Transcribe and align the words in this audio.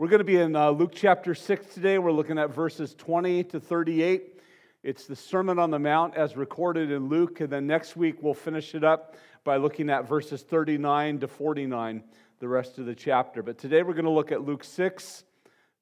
We're 0.00 0.08
going 0.08 0.20
to 0.20 0.24
be 0.24 0.38
in 0.38 0.56
uh, 0.56 0.70
Luke 0.70 0.92
chapter 0.94 1.34
6 1.34 1.74
today. 1.74 1.98
We're 1.98 2.10
looking 2.10 2.38
at 2.38 2.54
verses 2.54 2.94
20 2.94 3.44
to 3.44 3.60
38. 3.60 4.40
It's 4.82 5.04
the 5.04 5.14
Sermon 5.14 5.58
on 5.58 5.70
the 5.70 5.78
Mount 5.78 6.16
as 6.16 6.38
recorded 6.38 6.90
in 6.90 7.10
Luke. 7.10 7.42
And 7.42 7.50
then 7.50 7.66
next 7.66 7.96
week 7.96 8.22
we'll 8.22 8.32
finish 8.32 8.74
it 8.74 8.82
up 8.82 9.16
by 9.44 9.58
looking 9.58 9.90
at 9.90 10.08
verses 10.08 10.40
39 10.40 11.18
to 11.18 11.28
49, 11.28 12.02
the 12.38 12.48
rest 12.48 12.78
of 12.78 12.86
the 12.86 12.94
chapter. 12.94 13.42
But 13.42 13.58
today 13.58 13.82
we're 13.82 13.92
going 13.92 14.06
to 14.06 14.10
look 14.10 14.32
at 14.32 14.40
Luke 14.40 14.64
6, 14.64 15.22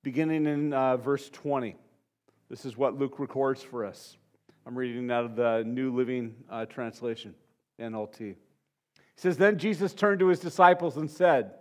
beginning 0.02 0.46
in 0.46 0.72
uh, 0.72 0.96
verse 0.96 1.30
20. 1.30 1.76
This 2.50 2.64
is 2.64 2.76
what 2.76 2.98
Luke 2.98 3.20
records 3.20 3.62
for 3.62 3.84
us. 3.84 4.16
I'm 4.66 4.76
reading 4.76 5.12
out 5.12 5.26
of 5.26 5.36
the 5.36 5.62
New 5.64 5.94
Living 5.94 6.34
uh, 6.50 6.66
Translation, 6.66 7.36
NLT. 7.78 8.18
He 8.18 8.34
says, 9.14 9.36
Then 9.36 9.58
Jesus 9.58 9.94
turned 9.94 10.18
to 10.18 10.26
his 10.26 10.40
disciples 10.40 10.96
and 10.96 11.08
said, 11.08 11.52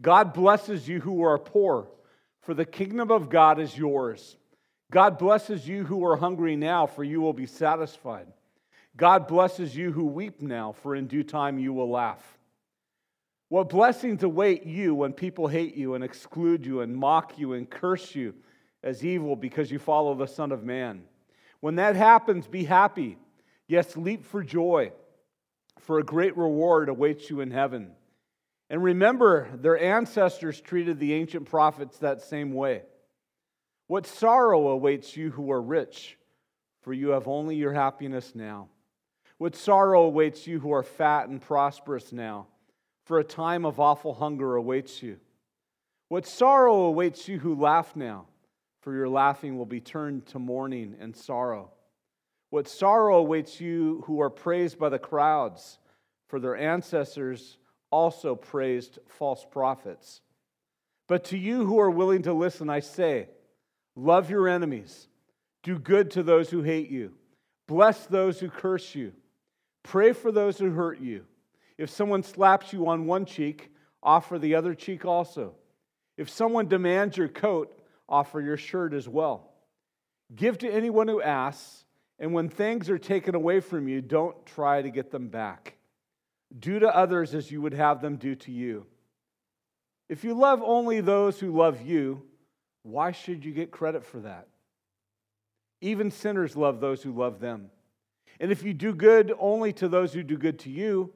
God 0.00 0.34
blesses 0.34 0.86
you 0.86 1.00
who 1.00 1.24
are 1.24 1.36
poor 1.36 1.88
for 2.46 2.54
the 2.54 2.64
kingdom 2.64 3.10
of 3.10 3.28
God 3.28 3.58
is 3.58 3.76
yours. 3.76 4.36
God 4.92 5.18
blesses 5.18 5.66
you 5.66 5.82
who 5.82 6.06
are 6.06 6.16
hungry 6.16 6.54
now, 6.54 6.86
for 6.86 7.02
you 7.02 7.20
will 7.20 7.32
be 7.32 7.44
satisfied. 7.44 8.28
God 8.96 9.26
blesses 9.26 9.74
you 9.74 9.90
who 9.90 10.06
weep 10.06 10.40
now, 10.40 10.70
for 10.70 10.94
in 10.94 11.08
due 11.08 11.24
time 11.24 11.58
you 11.58 11.72
will 11.72 11.90
laugh. 11.90 12.38
What 13.48 13.68
blessings 13.68 14.22
await 14.22 14.64
you 14.64 14.94
when 14.94 15.12
people 15.12 15.48
hate 15.48 15.74
you 15.74 15.94
and 15.94 16.04
exclude 16.04 16.64
you 16.64 16.82
and 16.82 16.96
mock 16.96 17.36
you 17.36 17.54
and 17.54 17.68
curse 17.68 18.14
you 18.14 18.32
as 18.80 19.04
evil 19.04 19.34
because 19.34 19.72
you 19.72 19.80
follow 19.80 20.14
the 20.14 20.26
Son 20.26 20.52
of 20.52 20.62
Man. 20.62 21.02
When 21.58 21.74
that 21.76 21.96
happens, 21.96 22.46
be 22.46 22.62
happy. 22.62 23.18
Yes, 23.66 23.96
leap 23.96 24.24
for 24.24 24.44
joy, 24.44 24.92
for 25.80 25.98
a 25.98 26.04
great 26.04 26.36
reward 26.36 26.88
awaits 26.88 27.28
you 27.28 27.40
in 27.40 27.50
heaven. 27.50 27.90
And 28.68 28.82
remember, 28.82 29.48
their 29.54 29.78
ancestors 29.78 30.60
treated 30.60 30.98
the 30.98 31.14
ancient 31.14 31.48
prophets 31.48 31.98
that 31.98 32.20
same 32.20 32.52
way. 32.52 32.82
What 33.86 34.06
sorrow 34.06 34.68
awaits 34.68 35.16
you 35.16 35.30
who 35.30 35.52
are 35.52 35.62
rich, 35.62 36.18
for 36.82 36.92
you 36.92 37.10
have 37.10 37.28
only 37.28 37.54
your 37.54 37.72
happiness 37.72 38.34
now. 38.34 38.68
What 39.38 39.54
sorrow 39.54 40.04
awaits 40.04 40.46
you 40.46 40.58
who 40.58 40.72
are 40.72 40.82
fat 40.82 41.28
and 41.28 41.40
prosperous 41.40 42.12
now, 42.12 42.48
for 43.04 43.20
a 43.20 43.24
time 43.24 43.64
of 43.64 43.78
awful 43.78 44.14
hunger 44.14 44.56
awaits 44.56 45.02
you. 45.02 45.18
What 46.08 46.26
sorrow 46.26 46.86
awaits 46.86 47.28
you 47.28 47.38
who 47.38 47.54
laugh 47.54 47.94
now, 47.94 48.26
for 48.80 48.92
your 48.92 49.08
laughing 49.08 49.56
will 49.56 49.66
be 49.66 49.80
turned 49.80 50.26
to 50.26 50.38
mourning 50.38 50.96
and 50.98 51.14
sorrow. 51.14 51.70
What 52.50 52.66
sorrow 52.66 53.18
awaits 53.18 53.60
you 53.60 54.02
who 54.06 54.20
are 54.20 54.30
praised 54.30 54.78
by 54.78 54.88
the 54.88 54.98
crowds, 54.98 55.78
for 56.28 56.40
their 56.40 56.56
ancestors 56.56 57.58
also 57.90 58.34
praised 58.34 58.98
false 59.06 59.44
prophets. 59.50 60.20
But 61.08 61.24
to 61.24 61.38
you 61.38 61.64
who 61.66 61.78
are 61.78 61.90
willing 61.90 62.22
to 62.22 62.32
listen, 62.32 62.68
I 62.68 62.80
say, 62.80 63.28
love 63.94 64.30
your 64.30 64.48
enemies, 64.48 65.08
do 65.62 65.78
good 65.78 66.10
to 66.12 66.22
those 66.22 66.50
who 66.50 66.62
hate 66.62 66.90
you, 66.90 67.14
bless 67.68 68.06
those 68.06 68.40
who 68.40 68.48
curse 68.48 68.94
you, 68.94 69.12
pray 69.82 70.12
for 70.12 70.32
those 70.32 70.58
who 70.58 70.70
hurt 70.70 71.00
you. 71.00 71.24
If 71.78 71.90
someone 71.90 72.22
slaps 72.22 72.72
you 72.72 72.88
on 72.88 73.06
one 73.06 73.24
cheek, 73.24 73.70
offer 74.02 74.38
the 74.38 74.54
other 74.54 74.74
cheek 74.74 75.04
also. 75.04 75.54
If 76.16 76.30
someone 76.30 76.68
demands 76.68 77.16
your 77.16 77.28
coat, 77.28 77.78
offer 78.08 78.40
your 78.40 78.56
shirt 78.56 78.94
as 78.94 79.08
well. 79.08 79.52
Give 80.34 80.56
to 80.58 80.70
anyone 80.70 81.06
who 81.08 81.22
asks, 81.22 81.84
and 82.18 82.32
when 82.32 82.48
things 82.48 82.88
are 82.88 82.98
taken 82.98 83.34
away 83.34 83.60
from 83.60 83.86
you, 83.86 84.00
don't 84.00 84.46
try 84.46 84.82
to 84.82 84.90
get 84.90 85.10
them 85.10 85.28
back. 85.28 85.75
Do 86.58 86.78
to 86.78 86.94
others 86.94 87.34
as 87.34 87.50
you 87.50 87.60
would 87.62 87.74
have 87.74 88.00
them 88.00 88.16
do 88.16 88.34
to 88.36 88.52
you. 88.52 88.86
If 90.08 90.24
you 90.24 90.34
love 90.34 90.62
only 90.64 91.00
those 91.00 91.40
who 91.40 91.56
love 91.56 91.82
you, 91.82 92.22
why 92.82 93.12
should 93.12 93.44
you 93.44 93.52
get 93.52 93.70
credit 93.70 94.04
for 94.04 94.20
that? 94.20 94.46
Even 95.80 96.10
sinners 96.10 96.56
love 96.56 96.80
those 96.80 97.02
who 97.02 97.12
love 97.12 97.40
them. 97.40 97.70
And 98.38 98.52
if 98.52 98.62
you 98.62 98.72
do 98.72 98.94
good 98.94 99.32
only 99.38 99.72
to 99.74 99.88
those 99.88 100.12
who 100.12 100.22
do 100.22 100.36
good 100.36 100.60
to 100.60 100.70
you, 100.70 101.12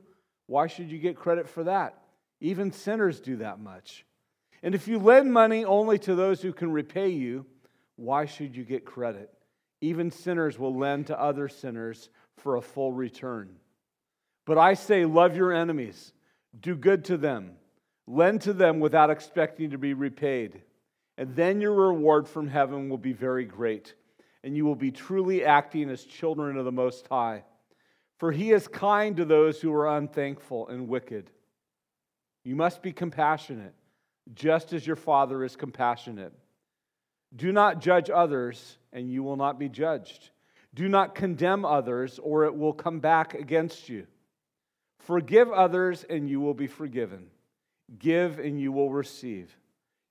why 0.47 0.66
should 0.66 0.91
you 0.91 0.98
get 0.98 1.16
credit 1.16 1.48
for 1.48 1.65
that? 1.65 2.03
Even 2.41 2.72
sinners 2.72 3.20
do 3.20 3.36
that 3.36 3.60
much. 3.60 4.04
And 4.62 4.75
if 4.75 4.88
you 4.88 4.98
lend 4.98 5.32
money 5.32 5.65
only 5.65 5.98
to 6.00 6.15
those 6.15 6.42
who 6.42 6.53
can 6.53 6.72
repay 6.72 7.10
you, 7.10 7.47
why 7.97 8.25
should 8.25 8.56
you 8.56 8.65
get 8.65 8.84
credit? 8.84 9.32
Even 9.81 10.10
sinners 10.10 10.59
will 10.59 10.76
lend 10.76 11.06
to 11.06 11.20
other 11.20 11.48
sinners 11.48 12.10
for 12.36 12.56
a 12.56 12.62
full 12.62 12.92
return. 12.92 13.59
But 14.47 14.59
I 14.59 14.75
say, 14.75 15.05
love 15.05 15.37
your 15.37 15.53
enemies, 15.53 16.12
do 16.59 16.75
good 16.75 17.05
to 17.06 17.17
them, 17.17 17.53
lend 18.06 18.43
to 18.43 18.53
them 18.53 18.81
without 18.81 19.11
expecting 19.11 19.71
to 19.71 19.78
be 19.78 19.95
repaid. 19.95 20.62
And 21.17 21.37
then 21.37 21.61
your 21.61 21.75
reward 21.75 22.27
from 22.27 22.49
heaven 22.49 22.89
will 22.89 22.99
be 22.99 23.12
very 23.12 23.45
great, 23.45 23.95
and 24.43 24.56
you 24.56 24.65
will 24.65 24.75
be 24.75 24.91
truly 24.91 25.45
acting 25.45 25.91
as 25.91 26.03
children 26.05 26.56
of 26.56 26.65
the 26.65 26.73
Most 26.73 27.06
High. 27.09 27.45
For 28.19 28.33
he 28.33 28.53
is 28.53 28.69
kind 28.69 29.17
to 29.19 29.25
those 29.25 29.61
who 29.61 29.73
are 29.73 29.97
unthankful 29.97 30.69
and 30.69 30.89
wicked. 30.89 31.31
You 32.45 32.57
must 32.57 32.83
be 32.83 32.93
compassionate, 32.93 33.75
just 34.34 34.72
as 34.72 34.87
your 34.87 34.97
Father 34.97 35.45
is 35.45 35.57
compassionate. 35.57 36.33
Do 37.37 37.53
not 37.53 37.81
judge 37.81 38.11
others, 38.11 38.78
and 38.93 39.11
you 39.11 39.22
will 39.22 39.37
not 39.37 39.59
be 39.59 39.69
judged. 39.69 40.31
Do 40.75 40.89
not 40.89 41.15
condemn 41.15 41.65
others, 41.65 42.19
or 42.19 42.45
it 42.45 42.57
will 42.57 42.72
come 42.72 43.01
back 43.01 43.34
against 43.34 43.89
you. 43.89 44.07
Forgive 45.10 45.50
others, 45.50 46.04
and 46.09 46.31
you 46.31 46.38
will 46.38 46.54
be 46.54 46.69
forgiven. 46.69 47.26
Give, 47.98 48.38
and 48.38 48.60
you 48.60 48.71
will 48.71 48.93
receive. 48.93 49.53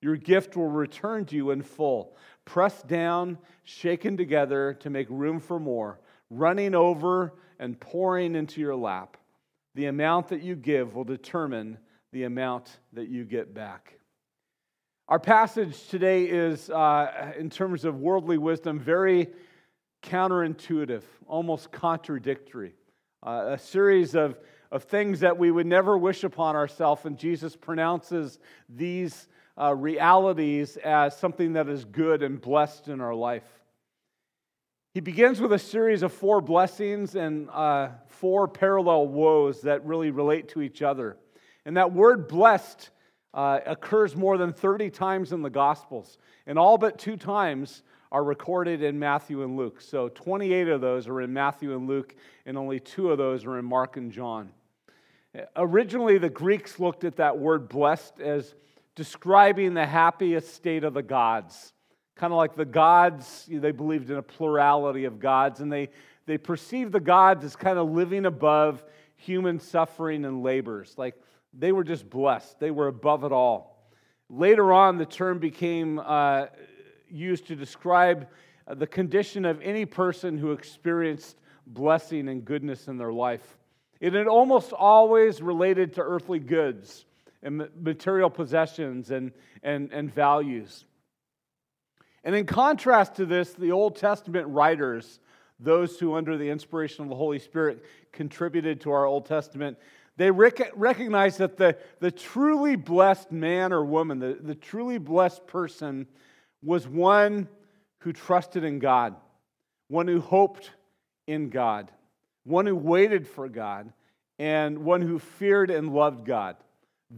Your 0.02 0.16
gift 0.16 0.58
will 0.58 0.68
return 0.68 1.24
to 1.24 1.36
you 1.36 1.52
in 1.52 1.62
full, 1.62 2.14
pressed 2.44 2.86
down, 2.86 3.38
shaken 3.64 4.18
together 4.18 4.74
to 4.80 4.90
make 4.90 5.06
room 5.08 5.40
for 5.40 5.58
more, 5.58 6.00
running 6.28 6.74
over 6.74 7.32
and 7.58 7.80
pouring 7.80 8.34
into 8.34 8.60
your 8.60 8.76
lap. 8.76 9.16
The 9.74 9.86
amount 9.86 10.28
that 10.28 10.42
you 10.42 10.54
give 10.54 10.94
will 10.94 11.04
determine 11.04 11.78
the 12.12 12.24
amount 12.24 12.68
that 12.92 13.08
you 13.08 13.24
get 13.24 13.54
back. 13.54 13.94
Our 15.08 15.18
passage 15.18 15.88
today 15.88 16.24
is, 16.24 16.68
uh, 16.68 17.32
in 17.38 17.48
terms 17.48 17.86
of 17.86 17.96
worldly 18.00 18.36
wisdom, 18.36 18.78
very 18.78 19.28
counterintuitive, 20.02 21.04
almost 21.26 21.72
contradictory. 21.72 22.74
Uh, 23.22 23.52
a 23.52 23.58
series 23.58 24.14
of 24.14 24.38
of 24.70 24.84
things 24.84 25.20
that 25.20 25.36
we 25.36 25.50
would 25.50 25.66
never 25.66 25.98
wish 25.98 26.24
upon 26.24 26.56
ourselves, 26.56 27.04
and 27.04 27.18
Jesus 27.18 27.56
pronounces 27.56 28.38
these 28.68 29.28
uh, 29.60 29.74
realities 29.74 30.76
as 30.78 31.16
something 31.16 31.54
that 31.54 31.68
is 31.68 31.84
good 31.84 32.22
and 32.22 32.40
blessed 32.40 32.88
in 32.88 33.00
our 33.00 33.14
life. 33.14 33.44
He 34.94 35.00
begins 35.00 35.40
with 35.40 35.52
a 35.52 35.58
series 35.58 36.02
of 36.02 36.12
four 36.12 36.40
blessings 36.40 37.14
and 37.14 37.48
uh, 37.50 37.90
four 38.06 38.48
parallel 38.48 39.06
woes 39.08 39.60
that 39.62 39.84
really 39.84 40.10
relate 40.10 40.48
to 40.50 40.62
each 40.62 40.82
other. 40.82 41.16
And 41.64 41.76
that 41.76 41.92
word 41.92 42.26
blessed 42.26 42.90
uh, 43.32 43.60
occurs 43.66 44.16
more 44.16 44.36
than 44.36 44.52
30 44.52 44.90
times 44.90 45.32
in 45.32 45.42
the 45.42 45.50
Gospels, 45.50 46.18
and 46.46 46.58
all 46.58 46.78
but 46.78 46.98
two 46.98 47.16
times 47.16 47.82
are 48.10 48.24
recorded 48.24 48.82
in 48.82 48.98
Matthew 48.98 49.44
and 49.44 49.56
Luke. 49.56 49.80
So 49.80 50.08
28 50.08 50.68
of 50.68 50.80
those 50.80 51.06
are 51.06 51.20
in 51.20 51.32
Matthew 51.32 51.76
and 51.76 51.86
Luke, 51.86 52.16
and 52.44 52.58
only 52.58 52.80
two 52.80 53.12
of 53.12 53.18
those 53.18 53.44
are 53.44 53.58
in 53.58 53.64
Mark 53.64 53.96
and 53.96 54.10
John. 54.10 54.50
Originally, 55.54 56.18
the 56.18 56.30
Greeks 56.30 56.80
looked 56.80 57.04
at 57.04 57.16
that 57.16 57.38
word 57.38 57.68
blessed 57.68 58.20
as 58.20 58.54
describing 58.96 59.74
the 59.74 59.86
happiest 59.86 60.54
state 60.54 60.82
of 60.82 60.94
the 60.94 61.02
gods. 61.02 61.72
Kind 62.16 62.32
of 62.32 62.36
like 62.36 62.56
the 62.56 62.64
gods, 62.64 63.48
they 63.50 63.70
believed 63.70 64.10
in 64.10 64.16
a 64.16 64.22
plurality 64.22 65.04
of 65.04 65.20
gods, 65.20 65.60
and 65.60 65.72
they, 65.72 65.88
they 66.26 66.36
perceived 66.36 66.92
the 66.92 67.00
gods 67.00 67.44
as 67.44 67.54
kind 67.54 67.78
of 67.78 67.90
living 67.90 68.26
above 68.26 68.84
human 69.16 69.60
suffering 69.60 70.24
and 70.24 70.42
labors. 70.42 70.94
Like 70.96 71.14
they 71.56 71.72
were 71.72 71.84
just 71.84 72.10
blessed, 72.10 72.58
they 72.58 72.70
were 72.70 72.88
above 72.88 73.24
it 73.24 73.32
all. 73.32 73.88
Later 74.28 74.72
on, 74.72 74.98
the 74.98 75.06
term 75.06 75.38
became 75.38 75.98
uh, 75.98 76.46
used 77.08 77.46
to 77.48 77.56
describe 77.56 78.28
the 78.66 78.86
condition 78.86 79.44
of 79.44 79.60
any 79.62 79.84
person 79.84 80.38
who 80.38 80.52
experienced 80.52 81.36
blessing 81.66 82.28
and 82.28 82.44
goodness 82.44 82.88
in 82.88 82.96
their 82.96 83.12
life. 83.12 83.58
It 84.00 84.14
had 84.14 84.26
almost 84.26 84.72
always 84.72 85.42
related 85.42 85.94
to 85.94 86.02
earthly 86.02 86.38
goods 86.38 87.04
and 87.42 87.68
material 87.80 88.30
possessions 88.30 89.10
and, 89.10 89.32
and, 89.62 89.92
and 89.92 90.12
values. 90.12 90.84
And 92.24 92.34
in 92.34 92.46
contrast 92.46 93.16
to 93.16 93.26
this, 93.26 93.52
the 93.52 93.72
Old 93.72 93.96
Testament 93.96 94.48
writers, 94.48 95.20
those 95.58 95.98
who, 95.98 96.14
under 96.14 96.38
the 96.38 96.48
inspiration 96.48 97.02
of 97.04 97.10
the 97.10 97.16
Holy 97.16 97.38
Spirit, 97.38 97.84
contributed 98.12 98.80
to 98.82 98.90
our 98.90 99.04
Old 99.04 99.26
Testament, 99.26 99.78
they 100.16 100.30
rec- 100.30 100.72
recognize 100.74 101.36
that 101.38 101.56
the, 101.56 101.76
the 102.00 102.10
truly 102.10 102.76
blessed 102.76 103.32
man 103.32 103.72
or 103.72 103.84
woman, 103.84 104.18
the, 104.18 104.38
the 104.40 104.54
truly 104.54 104.98
blessed 104.98 105.46
person, 105.46 106.06
was 106.62 106.86
one 106.86 107.48
who 107.98 108.12
trusted 108.12 108.64
in 108.64 108.78
God, 108.78 109.14
one 109.88 110.08
who 110.08 110.20
hoped 110.20 110.70
in 111.26 111.48
God 111.48 111.90
one 112.44 112.66
who 112.66 112.76
waited 112.76 113.26
for 113.26 113.48
God, 113.48 113.92
and 114.38 114.78
one 114.78 115.02
who 115.02 115.18
feared 115.18 115.70
and 115.70 115.92
loved 115.92 116.24
God. 116.24 116.56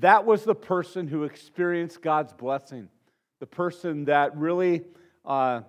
That 0.00 0.24
was 0.24 0.42
the 0.44 0.54
person 0.54 1.06
who 1.06 1.24
experienced 1.24 2.02
God's 2.02 2.32
blessing. 2.32 2.88
the 3.40 3.46
person 3.46 4.04
that 4.04 4.36
really 4.36 4.82
uh, 5.24 5.62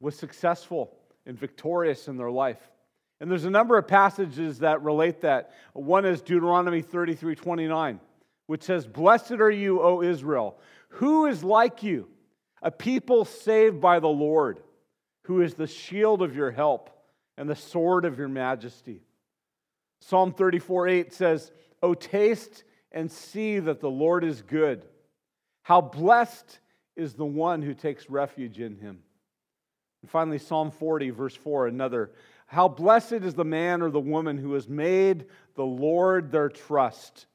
was 0.00 0.16
successful 0.16 0.92
and 1.24 1.38
victorious 1.38 2.08
in 2.08 2.16
their 2.16 2.32
life. 2.32 2.58
And 3.20 3.30
there's 3.30 3.44
a 3.44 3.50
number 3.50 3.78
of 3.78 3.86
passages 3.86 4.58
that 4.58 4.82
relate 4.82 5.20
that. 5.20 5.52
One 5.72 6.04
is 6.04 6.20
Deuteronomy 6.20 6.82
33 6.82 7.36
29, 7.36 8.00
which 8.46 8.62
says, 8.62 8.86
Blessed 8.86 9.32
are 9.32 9.50
you, 9.50 9.80
O 9.80 10.02
Israel. 10.02 10.58
Who 10.88 11.26
is 11.26 11.44
like 11.44 11.82
you? 11.82 12.08
A 12.62 12.70
people 12.72 13.24
saved 13.24 13.80
by 13.80 14.00
the 14.00 14.08
Lord, 14.08 14.60
who 15.22 15.42
is 15.42 15.54
the 15.54 15.68
shield 15.68 16.22
of 16.22 16.34
your 16.34 16.50
help 16.50 16.90
and 17.36 17.48
the 17.48 17.56
sword 17.56 18.04
of 18.04 18.18
your 18.18 18.28
majesty. 18.28 19.02
Psalm 20.00 20.32
34 20.32 20.88
8 20.88 21.12
says, 21.12 21.52
O 21.82 21.94
taste 21.94 22.64
and 22.92 23.10
see 23.10 23.58
that 23.58 23.80
the 23.80 23.90
Lord 23.90 24.24
is 24.24 24.42
good. 24.42 24.82
How 25.62 25.80
blessed 25.80 26.60
is 26.94 27.14
the 27.14 27.26
one 27.26 27.62
who 27.62 27.74
takes 27.74 28.08
refuge 28.08 28.60
in 28.60 28.76
him. 28.76 29.00
And 30.02 30.10
finally, 30.10 30.38
Psalm 30.38 30.70
40, 30.70 31.10
verse 31.10 31.34
4, 31.34 31.66
another. 31.66 32.12
How 32.46 32.68
blessed 32.68 33.12
is 33.12 33.34
the 33.34 33.44
man 33.44 33.82
or 33.82 33.90
the 33.90 34.00
woman 34.00 34.38
who 34.38 34.54
has 34.54 34.68
made 34.68 35.26
the 35.56 35.64
Lord 35.64 36.30
their 36.30 36.48
trust 36.48 37.26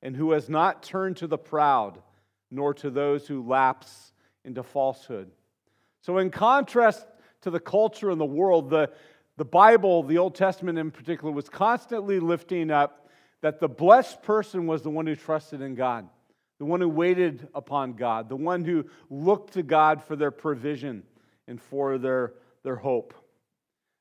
and 0.00 0.14
who 0.14 0.32
has 0.32 0.48
not 0.48 0.82
turned 0.82 1.16
to 1.18 1.26
the 1.26 1.38
proud 1.38 2.00
nor 2.50 2.72
to 2.74 2.90
those 2.90 3.26
who 3.26 3.46
lapse 3.46 4.12
into 4.44 4.62
falsehood. 4.62 5.30
So, 6.02 6.18
in 6.18 6.30
contrast 6.30 7.06
to 7.40 7.50
the 7.50 7.60
culture 7.60 8.10
and 8.10 8.20
the 8.20 8.24
world, 8.24 8.70
the, 8.70 8.90
the 9.36 9.44
Bible, 9.44 10.02
the 10.02 10.18
Old 10.18 10.34
Testament 10.34 10.78
in 10.78 10.90
particular, 10.90 11.32
was 11.32 11.48
constantly 11.48 12.20
lifting 12.20 12.70
up 12.70 13.08
that 13.42 13.60
the 13.60 13.68
blessed 13.68 14.22
person 14.22 14.66
was 14.66 14.82
the 14.82 14.90
one 14.90 15.06
who 15.06 15.16
trusted 15.16 15.60
in 15.60 15.74
God, 15.74 16.08
the 16.58 16.64
one 16.64 16.80
who 16.80 16.88
waited 16.88 17.48
upon 17.54 17.94
God, 17.94 18.28
the 18.28 18.36
one 18.36 18.64
who 18.64 18.84
looked 19.10 19.54
to 19.54 19.62
God 19.62 20.02
for 20.02 20.16
their 20.16 20.30
provision 20.30 21.02
and 21.46 21.60
for 21.60 21.98
their, 21.98 22.34
their 22.62 22.76
hope. 22.76 23.12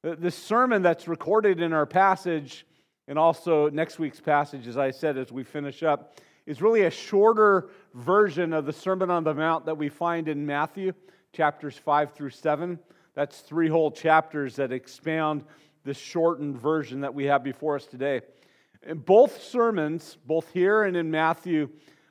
This 0.04 0.36
sermon 0.36 0.82
that's 0.82 1.08
recorded 1.08 1.62
in 1.62 1.74
our 1.74 1.86
passage, 1.86 2.66
and 3.08 3.18
also 3.18 3.70
next 3.70 4.00
week's 4.00 4.22
passage, 4.22 4.68
as 4.68 4.78
I 4.78 4.92
said, 4.92 5.18
as 5.18 5.32
we 5.32 5.44
finish 5.44 5.82
up, 5.82 6.16
is 6.46 6.62
really 6.62 6.84
a 6.84 6.92
shorter 6.92 7.70
version 7.94 8.54
of 8.54 8.66
the 8.66 8.74
Sermon 8.74 9.10
on 9.10 9.24
the 9.24 9.34
Mount 9.34 9.66
that 9.66 9.78
we 9.78 9.90
find 9.90 10.28
in 10.28 10.46
Matthew 10.46 10.94
chapters 11.32 11.78
5 11.78 12.14
through 12.14 12.32
7. 12.32 12.78
That's 13.14 13.40
three 13.42 13.68
whole 13.68 13.92
chapters 13.92 14.56
that 14.56 14.72
expound 14.72 15.44
this 15.84 15.98
shortened 15.98 16.58
version 16.58 17.02
that 17.02 17.14
we 17.14 17.26
have 17.26 17.44
before 17.44 17.76
us 17.76 17.86
today. 17.86 18.22
And 18.82 19.04
both 19.04 19.42
sermons, 19.42 20.18
both 20.26 20.52
here 20.52 20.84
and 20.84 20.98
in 20.98 21.12
Matthew, 21.12 21.70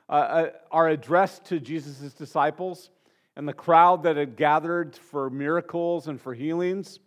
uh, 0.09 0.11
uh 0.11 0.49
are 0.71 0.89
addressed 0.89 1.45
to 1.45 1.59
Jesus' 1.59 2.13
disciples 2.13 2.89
and 3.35 3.47
the 3.47 3.53
crowd 3.53 4.03
that 4.03 4.17
had 4.17 4.35
gathered 4.35 4.95
for 4.95 5.29
miracles 5.29 6.07
and 6.07 6.21
for 6.21 6.33
healings. 6.33 6.99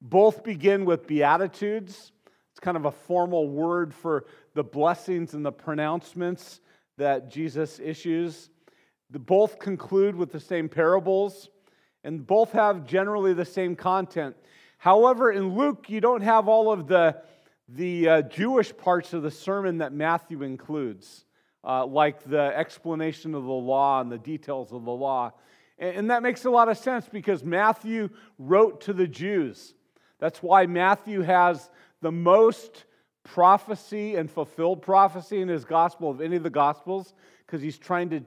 Both 0.00 0.44
begin 0.44 0.84
with 0.84 1.06
Beatitudes. 1.06 2.12
It's 2.50 2.60
kind 2.60 2.76
of 2.76 2.86
a 2.86 2.90
formal 2.90 3.48
word 3.48 3.94
for 3.94 4.26
the 4.54 4.64
blessings 4.64 5.34
and 5.34 5.44
the 5.44 5.52
pronouncements 5.52 6.60
that 6.96 7.30
Jesus 7.30 7.78
issues. 7.78 8.50
The, 9.10 9.18
both 9.18 9.58
conclude 9.58 10.16
with 10.16 10.32
the 10.32 10.40
same 10.40 10.68
parables, 10.68 11.50
and 12.06 12.24
both 12.24 12.52
have 12.52 12.86
generally 12.86 13.34
the 13.34 13.44
same 13.44 13.74
content. 13.74 14.36
However, 14.78 15.32
in 15.32 15.56
Luke, 15.56 15.86
you 15.90 16.00
don't 16.00 16.22
have 16.22 16.46
all 16.46 16.70
of 16.70 16.86
the, 16.86 17.20
the 17.68 18.08
uh, 18.08 18.22
Jewish 18.22 18.74
parts 18.76 19.12
of 19.12 19.24
the 19.24 19.30
sermon 19.30 19.78
that 19.78 19.92
Matthew 19.92 20.44
includes, 20.44 21.24
uh, 21.64 21.84
like 21.84 22.22
the 22.22 22.56
explanation 22.56 23.34
of 23.34 23.42
the 23.42 23.50
law 23.50 24.00
and 24.00 24.12
the 24.12 24.18
details 24.18 24.72
of 24.72 24.84
the 24.84 24.92
law. 24.92 25.32
And, 25.78 25.96
and 25.96 26.10
that 26.10 26.22
makes 26.22 26.44
a 26.44 26.50
lot 26.50 26.68
of 26.68 26.78
sense 26.78 27.08
because 27.10 27.42
Matthew 27.42 28.10
wrote 28.38 28.82
to 28.82 28.92
the 28.92 29.08
Jews. 29.08 29.74
That's 30.20 30.40
why 30.40 30.66
Matthew 30.66 31.22
has 31.22 31.68
the 32.02 32.12
most 32.12 32.84
prophecy 33.24 34.14
and 34.14 34.30
fulfilled 34.30 34.80
prophecy 34.80 35.40
in 35.40 35.48
his 35.48 35.64
gospel 35.64 36.08
of 36.08 36.20
any 36.20 36.36
of 36.36 36.44
the 36.44 36.50
gospels 36.50 37.14
because 37.44 37.60
he's 37.60 37.78
trying 37.78 38.10
to 38.10 38.20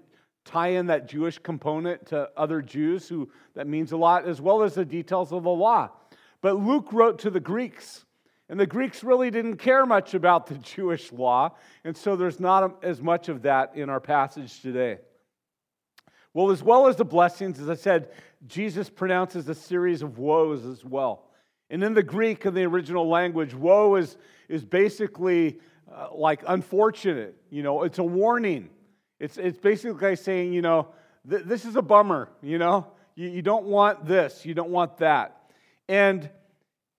tie 0.45 0.69
in 0.69 0.88
that 0.88 1.07
Jewish 1.07 1.38
component 1.39 2.07
to 2.07 2.30
other 2.36 2.62
Jews 2.62 3.07
who 3.07 3.30
that 3.56 3.68
means 3.68 3.91
a 3.91 3.97
lot 3.97 4.27
as 4.27 4.41
well 4.41 4.63
as 4.63 4.75
the 4.75 4.86
details 4.86 5.31
of 5.31 5.44
the 5.44 5.50
law. 5.50 5.89
But 6.41 6.57
Luke 6.57 6.94
wrote 6.94 7.19
to 7.19 7.30
the 7.30 7.39
Greeks 7.39 8.06
and 8.50 8.59
the 8.59 8.65
Greeks 8.65 9.03
really 9.03 9.30
didn't 9.30 9.57
care 9.57 9.86
much 9.86 10.15
about 10.15 10.47
the 10.47 10.56
Jewish 10.75 11.12
law, 11.12 11.56
and 11.83 11.95
so 11.95 12.15
there's 12.15 12.39
not 12.39 12.83
as 12.83 13.01
much 13.01 13.30
of 13.30 13.44
that 13.44 13.75
in 13.75 13.89
our 13.89 14.00
passage 14.00 14.62
today. 14.62 14.97
Well, 16.33 16.51
as 16.51 16.63
well 16.63 16.88
as 16.88 16.95
the 16.95 17.06
blessings, 17.06 17.59
as 17.59 17.69
I 17.69 17.75
said, 17.75 18.09
Jesus 18.47 18.89
pronounces 18.89 19.47
a 19.50 19.56
series 19.56 20.01
of 20.01 20.18
woes 20.18 20.65
as 20.65 20.83
well. 20.83 21.25
And 21.69 21.83
in 21.83 21.94
the 21.94 22.03
Greek, 22.03 22.45
in 22.45 22.53
the 22.53 22.63
original 22.63 23.07
language, 23.07 23.53
woe 23.53 23.95
is, 23.95 24.18
is 24.47 24.65
basically 24.65 25.59
uh, 25.92 26.07
like 26.13 26.42
unfortunate. 26.47 27.35
You 27.50 27.63
know, 27.63 27.83
it's 27.83 28.00
a 28.00 28.03
warning. 28.03 28.69
It's, 29.19 29.38
it's 29.38 29.60
basically 29.60 30.16
saying, 30.16 30.54
you 30.54 30.62
know, 30.62 30.88
th- 31.30 31.44
this 31.44 31.66
is 31.66 31.75
a 31.75 31.81
bummer, 31.81 32.30
you 32.42 32.57
know? 32.57 32.88
You, 33.16 33.30
you 33.30 33.42
don't 33.42 33.66
want 33.66 34.06
this, 34.06 34.45
you 34.45 34.54
don't 34.54 34.69
want 34.69 34.98
that. 34.98 35.51
And 35.88 36.30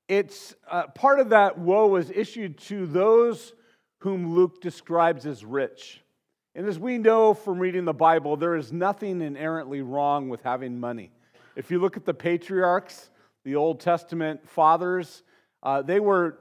it's 0.08 0.54
uh, 0.68 0.88
part 0.88 1.20
of 1.20 1.30
that 1.30 1.58
woe 1.58 1.96
is 1.96 2.10
issued 2.10 2.58
to 2.58 2.86
those 2.86 3.52
whom 3.98 4.34
Luke 4.34 4.60
describes 4.60 5.24
as 5.24 5.44
rich. 5.44 6.02
And 6.54 6.66
as 6.66 6.78
we 6.78 6.98
know 6.98 7.32
from 7.32 7.58
reading 7.58 7.84
the 7.84 7.94
Bible, 7.94 8.36
there 8.36 8.56
is 8.56 8.72
nothing 8.72 9.22
inherently 9.22 9.82
wrong 9.82 10.28
with 10.28 10.42
having 10.42 10.80
money. 10.80 11.12
If 11.54 11.70
you 11.70 11.78
look 11.78 11.96
at 11.96 12.04
the 12.04 12.14
patriarchs, 12.14 13.10
the 13.44 13.54
Old 13.54 13.80
Testament 13.80 14.48
fathers, 14.48 15.22
uh, 15.62 15.82
they 15.82 16.00
were 16.00 16.38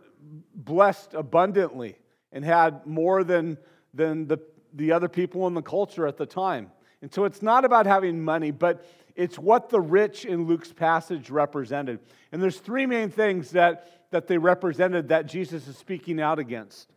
blessed 0.55 1.13
abundantly 1.13 1.95
and 2.31 2.43
had 2.43 2.85
more 2.85 3.23
than, 3.23 3.57
than 3.93 4.27
the, 4.27 4.39
the 4.73 4.91
other 4.91 5.07
people 5.07 5.47
in 5.47 5.53
the 5.53 5.61
culture 5.61 6.07
at 6.07 6.17
the 6.17 6.25
time. 6.25 6.71
And 7.01 7.13
so 7.13 7.25
it's 7.25 7.41
not 7.41 7.65
about 7.65 7.85
having 7.85 8.23
money, 8.23 8.51
but 8.51 8.85
it's 9.15 9.39
what 9.39 9.69
the 9.69 9.81
rich 9.81 10.25
in 10.25 10.45
Luke's 10.45 10.71
passage 10.71 11.29
represented. 11.29 11.99
And 12.31 12.41
there's 12.41 12.59
three 12.59 12.85
main 12.85 13.09
things 13.09 13.51
that, 13.51 14.09
that 14.11 14.27
they 14.27 14.37
represented 14.37 15.09
that 15.09 15.25
Jesus 15.25 15.67
is 15.67 15.77
speaking 15.77 16.21
out 16.21 16.39
against. 16.39 16.89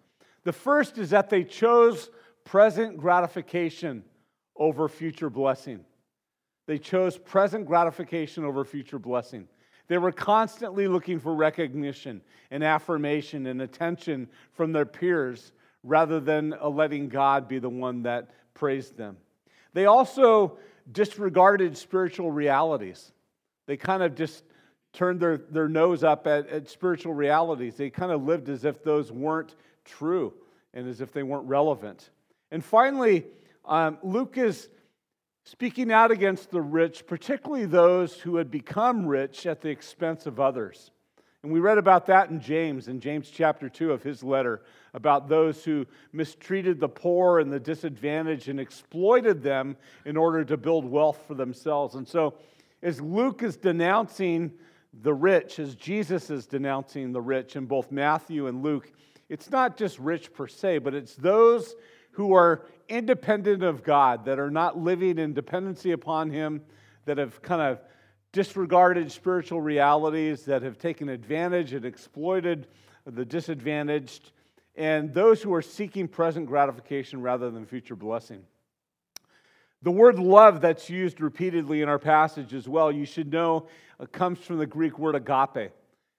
The 0.44 0.52
first 0.52 0.98
is 0.98 1.10
that 1.10 1.30
they 1.30 1.44
chose 1.44 2.10
present 2.44 2.96
gratification 2.96 4.04
over 4.56 4.88
future 4.88 5.30
blessing. 5.30 5.84
They 6.66 6.78
chose 6.78 7.18
present 7.18 7.66
gratification 7.66 8.44
over 8.44 8.64
future 8.64 8.98
blessing. 8.98 9.48
They 9.88 9.98
were 9.98 10.12
constantly 10.12 10.88
looking 10.88 11.18
for 11.18 11.34
recognition 11.34 12.22
and 12.50 12.62
affirmation 12.62 13.46
and 13.46 13.62
attention 13.62 14.28
from 14.52 14.72
their 14.72 14.86
peers 14.86 15.52
rather 15.82 16.20
than 16.20 16.54
letting 16.62 17.08
God 17.08 17.48
be 17.48 17.58
the 17.58 17.68
one 17.68 18.02
that 18.04 18.30
praised 18.54 18.96
them. 18.96 19.16
They 19.72 19.86
also 19.86 20.58
disregarded 20.90 21.76
spiritual 21.76 22.30
realities. 22.30 23.12
They 23.66 23.76
kind 23.76 24.02
of 24.02 24.14
just 24.14 24.44
turned 24.92 25.20
their, 25.20 25.38
their 25.38 25.68
nose 25.68 26.04
up 26.04 26.26
at, 26.26 26.48
at 26.48 26.68
spiritual 26.68 27.14
realities. 27.14 27.76
They 27.76 27.90
kind 27.90 28.12
of 28.12 28.24
lived 28.24 28.48
as 28.48 28.64
if 28.64 28.82
those 28.84 29.10
weren't 29.10 29.54
true 29.84 30.34
and 30.74 30.88
as 30.88 31.00
if 31.00 31.12
they 31.12 31.22
weren't 31.22 31.46
relevant. 31.46 32.10
And 32.50 32.64
finally, 32.64 33.24
um, 33.64 33.98
Luke 34.02 34.36
is 34.36 34.68
speaking 35.44 35.90
out 35.90 36.10
against 36.10 36.50
the 36.50 36.60
rich, 36.60 37.06
particularly 37.06 37.66
those 37.66 38.14
who 38.14 38.36
had 38.36 38.50
become 38.50 39.06
rich 39.06 39.46
at 39.46 39.60
the 39.60 39.70
expense 39.70 40.26
of 40.26 40.38
others. 40.38 40.90
And 41.42 41.52
we 41.52 41.58
read 41.58 41.78
about 41.78 42.06
that 42.06 42.30
in 42.30 42.40
James, 42.40 42.86
in 42.86 43.00
James 43.00 43.28
chapter 43.28 43.68
2 43.68 43.90
of 43.90 44.02
his 44.02 44.22
letter, 44.22 44.62
about 44.94 45.28
those 45.28 45.64
who 45.64 45.86
mistreated 46.12 46.78
the 46.78 46.88
poor 46.88 47.40
and 47.40 47.52
the 47.52 47.58
disadvantaged 47.58 48.48
and 48.48 48.60
exploited 48.60 49.42
them 49.42 49.76
in 50.04 50.16
order 50.16 50.44
to 50.44 50.56
build 50.56 50.84
wealth 50.84 51.24
for 51.26 51.34
themselves. 51.34 51.96
And 51.96 52.06
so, 52.06 52.34
as 52.80 53.00
Luke 53.00 53.42
is 53.42 53.56
denouncing 53.56 54.52
the 55.02 55.14
rich, 55.14 55.58
as 55.58 55.74
Jesus 55.74 56.30
is 56.30 56.46
denouncing 56.46 57.12
the 57.12 57.20
rich 57.20 57.56
in 57.56 57.66
both 57.66 57.90
Matthew 57.90 58.46
and 58.46 58.62
Luke, 58.62 58.92
it's 59.28 59.50
not 59.50 59.76
just 59.76 59.98
rich 59.98 60.32
per 60.32 60.46
se, 60.46 60.78
but 60.78 60.94
it's 60.94 61.16
those 61.16 61.74
who 62.12 62.34
are 62.34 62.66
independent 62.88 63.64
of 63.64 63.82
God, 63.82 64.26
that 64.26 64.38
are 64.38 64.50
not 64.50 64.78
living 64.78 65.18
in 65.18 65.32
dependency 65.32 65.90
upon 65.92 66.30
Him, 66.30 66.62
that 67.06 67.18
have 67.18 67.42
kind 67.42 67.62
of 67.62 67.80
disregarded 68.32 69.12
spiritual 69.12 69.60
realities, 69.60 70.44
that 70.46 70.62
have 70.62 70.78
taken 70.78 71.08
advantage 71.08 71.72
and 71.72 71.84
exploited 71.84 72.66
the 73.06 73.24
disadvantaged, 73.24 74.32
and 74.74 75.12
those 75.12 75.42
who 75.42 75.52
are 75.52 75.62
seeking 75.62 76.08
present 76.08 76.46
gratification 76.46 77.20
rather 77.20 77.50
than 77.50 77.66
future 77.66 77.96
blessing. 77.96 78.42
The 79.82 79.90
word 79.90 80.18
love 80.18 80.60
that's 80.60 80.88
used 80.88 81.20
repeatedly 81.20 81.82
in 81.82 81.88
our 81.88 81.98
passage 81.98 82.54
as 82.54 82.68
well, 82.68 82.92
you 82.92 83.04
should 83.04 83.32
know, 83.32 83.66
uh, 83.98 84.06
comes 84.06 84.38
from 84.38 84.58
the 84.58 84.66
Greek 84.66 84.98
word 84.98 85.16
agape. 85.16 85.72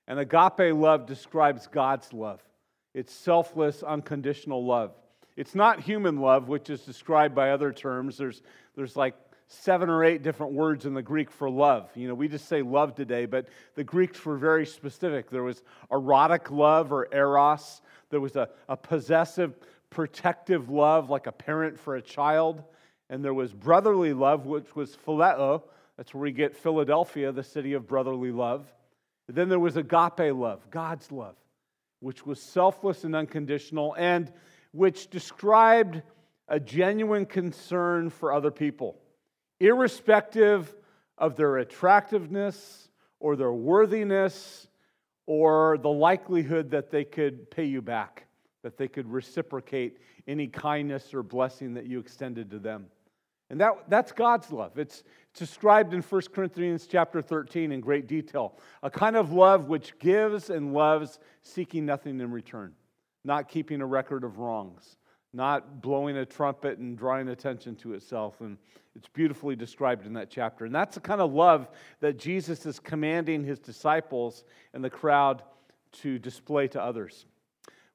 And 0.07 0.19
agape 0.19 0.75
love 0.75 1.05
describes 1.05 1.67
God's 1.67 2.11
love. 2.11 2.43
It's 2.93 3.13
selfless, 3.13 3.81
unconditional 3.81 4.65
love. 4.65 4.91
It's 5.35 5.55
not 5.55 5.79
human 5.79 6.17
love, 6.17 6.49
which 6.49 6.69
is 6.69 6.81
described 6.81 7.33
by 7.33 7.51
other 7.51 7.71
terms. 7.71 8.17
There's, 8.17 8.41
there's 8.75 8.95
like 8.95 9.15
seven 9.47 9.89
or 9.89 10.03
eight 10.03 10.23
different 10.23 10.53
words 10.53 10.85
in 10.85 10.93
the 10.93 11.01
Greek 11.01 11.31
for 11.31 11.49
love. 11.49 11.89
You 11.95 12.07
know, 12.07 12.13
we 12.13 12.27
just 12.27 12.47
say 12.47 12.61
love 12.61 12.95
today, 12.95 13.25
but 13.25 13.47
the 13.75 13.83
Greeks 13.83 14.23
were 14.25 14.37
very 14.37 14.65
specific. 14.65 15.29
There 15.29 15.43
was 15.43 15.61
erotic 15.91 16.51
love 16.51 16.91
or 16.91 17.07
eros, 17.13 17.81
there 18.09 18.21
was 18.21 18.35
a, 18.35 18.49
a 18.69 18.77
possessive, 18.77 19.55
protective 19.89 20.69
love 20.69 21.09
like 21.09 21.27
a 21.27 21.31
parent 21.31 21.79
for 21.79 21.95
a 21.95 22.01
child, 22.01 22.63
and 23.09 23.23
there 23.23 23.33
was 23.33 23.53
brotherly 23.53 24.13
love, 24.13 24.45
which 24.45 24.75
was 24.75 24.95
phileo. 25.05 25.63
That's 25.97 26.13
where 26.13 26.23
we 26.23 26.31
get 26.31 26.55
Philadelphia, 26.55 27.31
the 27.31 27.43
city 27.43 27.73
of 27.73 27.87
brotherly 27.87 28.31
love. 28.31 28.65
And 29.27 29.37
then 29.37 29.49
there 29.49 29.59
was 29.59 29.77
agape 29.77 30.33
love, 30.35 30.69
God's 30.69 31.11
love, 31.11 31.35
which 31.99 32.25
was 32.25 32.41
selfless 32.41 33.03
and 33.03 33.15
unconditional, 33.15 33.95
and 33.97 34.31
which 34.71 35.09
described 35.09 36.01
a 36.47 36.59
genuine 36.59 37.25
concern 37.25 38.09
for 38.09 38.33
other 38.33 38.51
people 38.51 38.97
irrespective 39.63 40.75
of 41.17 41.35
their 41.35 41.57
attractiveness 41.57 42.89
or 43.19 43.35
their 43.35 43.53
worthiness 43.53 44.67
or 45.25 45.77
the 45.77 45.89
likelihood 45.89 46.69
that 46.71 46.91
they 46.91 47.05
could 47.05 47.49
pay 47.49 47.63
you 47.63 47.81
back, 47.81 48.25
that 48.61 48.77
they 48.77 48.89
could 48.89 49.09
reciprocate 49.09 49.97
any 50.27 50.47
kindness 50.47 51.13
or 51.13 51.23
blessing 51.23 51.73
that 51.73 51.85
you 51.85 51.99
extended 51.99 52.51
to 52.51 52.59
them. 52.59 52.87
And 53.49 53.61
that, 53.61 53.89
that's 53.89 54.11
God's 54.11 54.51
love. 54.51 54.77
It's, 54.77 55.03
it's 55.29 55.39
described 55.39 55.93
in 55.93 56.01
1 56.01 56.21
Corinthians 56.33 56.87
chapter 56.87 57.21
13 57.21 57.71
in 57.71 57.79
great 57.79 58.07
detail. 58.07 58.57
A 58.81 58.89
kind 58.89 59.15
of 59.15 59.31
love 59.31 59.69
which 59.69 59.97
gives 59.99 60.49
and 60.49 60.73
loves, 60.73 61.19
seeking 61.41 61.85
nothing 61.85 62.19
in 62.19 62.31
return, 62.31 62.73
not 63.23 63.47
keeping 63.47 63.81
a 63.81 63.85
record 63.85 64.23
of 64.23 64.39
wrongs 64.39 64.97
not 65.33 65.81
blowing 65.81 66.17
a 66.17 66.25
trumpet 66.25 66.77
and 66.77 66.97
drawing 66.97 67.27
attention 67.29 67.75
to 67.77 67.93
itself. 67.93 68.39
And 68.39 68.57
it's 68.95 69.07
beautifully 69.07 69.55
described 69.55 70.05
in 70.05 70.13
that 70.13 70.29
chapter. 70.29 70.65
And 70.65 70.73
that's 70.73 70.95
the 70.95 71.01
kind 71.01 71.19
of 71.19 71.33
love 71.33 71.67
that 71.99 72.19
Jesus 72.19 72.65
is 72.65 72.79
commanding 72.79 73.43
his 73.43 73.59
disciples 73.59 74.43
and 74.73 74.83
the 74.83 74.89
crowd 74.89 75.41
to 75.93 76.19
display 76.19 76.67
to 76.69 76.81
others. 76.81 77.25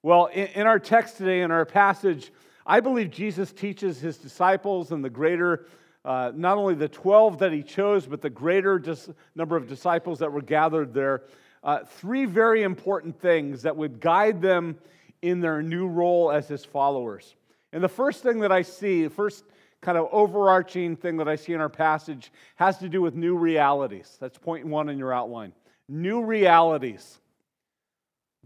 Well, 0.02 0.26
in, 0.26 0.66
our 0.66 0.78
text 0.78 1.18
today, 1.18 1.42
in 1.42 1.50
our 1.50 1.64
passage, 1.64 2.32
I 2.66 2.80
believe 2.80 3.10
Jesus 3.10 3.52
teaches 3.52 4.00
his 4.00 4.16
disciples 4.16 4.92
and 4.92 5.04
the 5.04 5.10
greater, 5.10 5.66
uh, 6.04 6.32
not 6.34 6.58
only 6.58 6.74
the 6.74 6.88
12 6.88 7.38
that 7.38 7.52
he 7.52 7.62
chose, 7.62 8.06
but 8.06 8.20
the 8.20 8.30
greater 8.30 8.78
dis- 8.78 9.10
number 9.34 9.56
of 9.56 9.68
disciples 9.68 10.18
that 10.20 10.32
were 10.32 10.42
gathered 10.42 10.92
there, 10.94 11.22
uh, 11.64 11.80
three 11.84 12.24
very 12.24 12.62
important 12.62 13.20
things 13.20 13.62
that 13.62 13.76
would 13.76 14.00
guide 14.00 14.40
them 14.40 14.78
in 15.22 15.40
their 15.40 15.62
new 15.62 15.86
role 15.86 16.30
as 16.30 16.48
his 16.48 16.64
followers. 16.64 17.34
And 17.72 17.82
the 17.82 17.88
first 17.88 18.22
thing 18.22 18.40
that 18.40 18.52
I 18.52 18.62
see, 18.62 19.04
the 19.04 19.10
first 19.10 19.44
kind 19.80 19.98
of 19.98 20.08
overarching 20.10 20.96
thing 20.96 21.18
that 21.18 21.28
I 21.28 21.36
see 21.36 21.52
in 21.52 21.60
our 21.60 21.68
passage 21.68 22.32
has 22.56 22.78
to 22.78 22.88
do 22.88 23.00
with 23.00 23.14
new 23.14 23.36
realities. 23.36 24.16
That's 24.20 24.38
point 24.38 24.66
one 24.66 24.88
in 24.88 24.98
your 24.98 25.12
outline. 25.12 25.52
New 25.88 26.24
realities. 26.24 27.18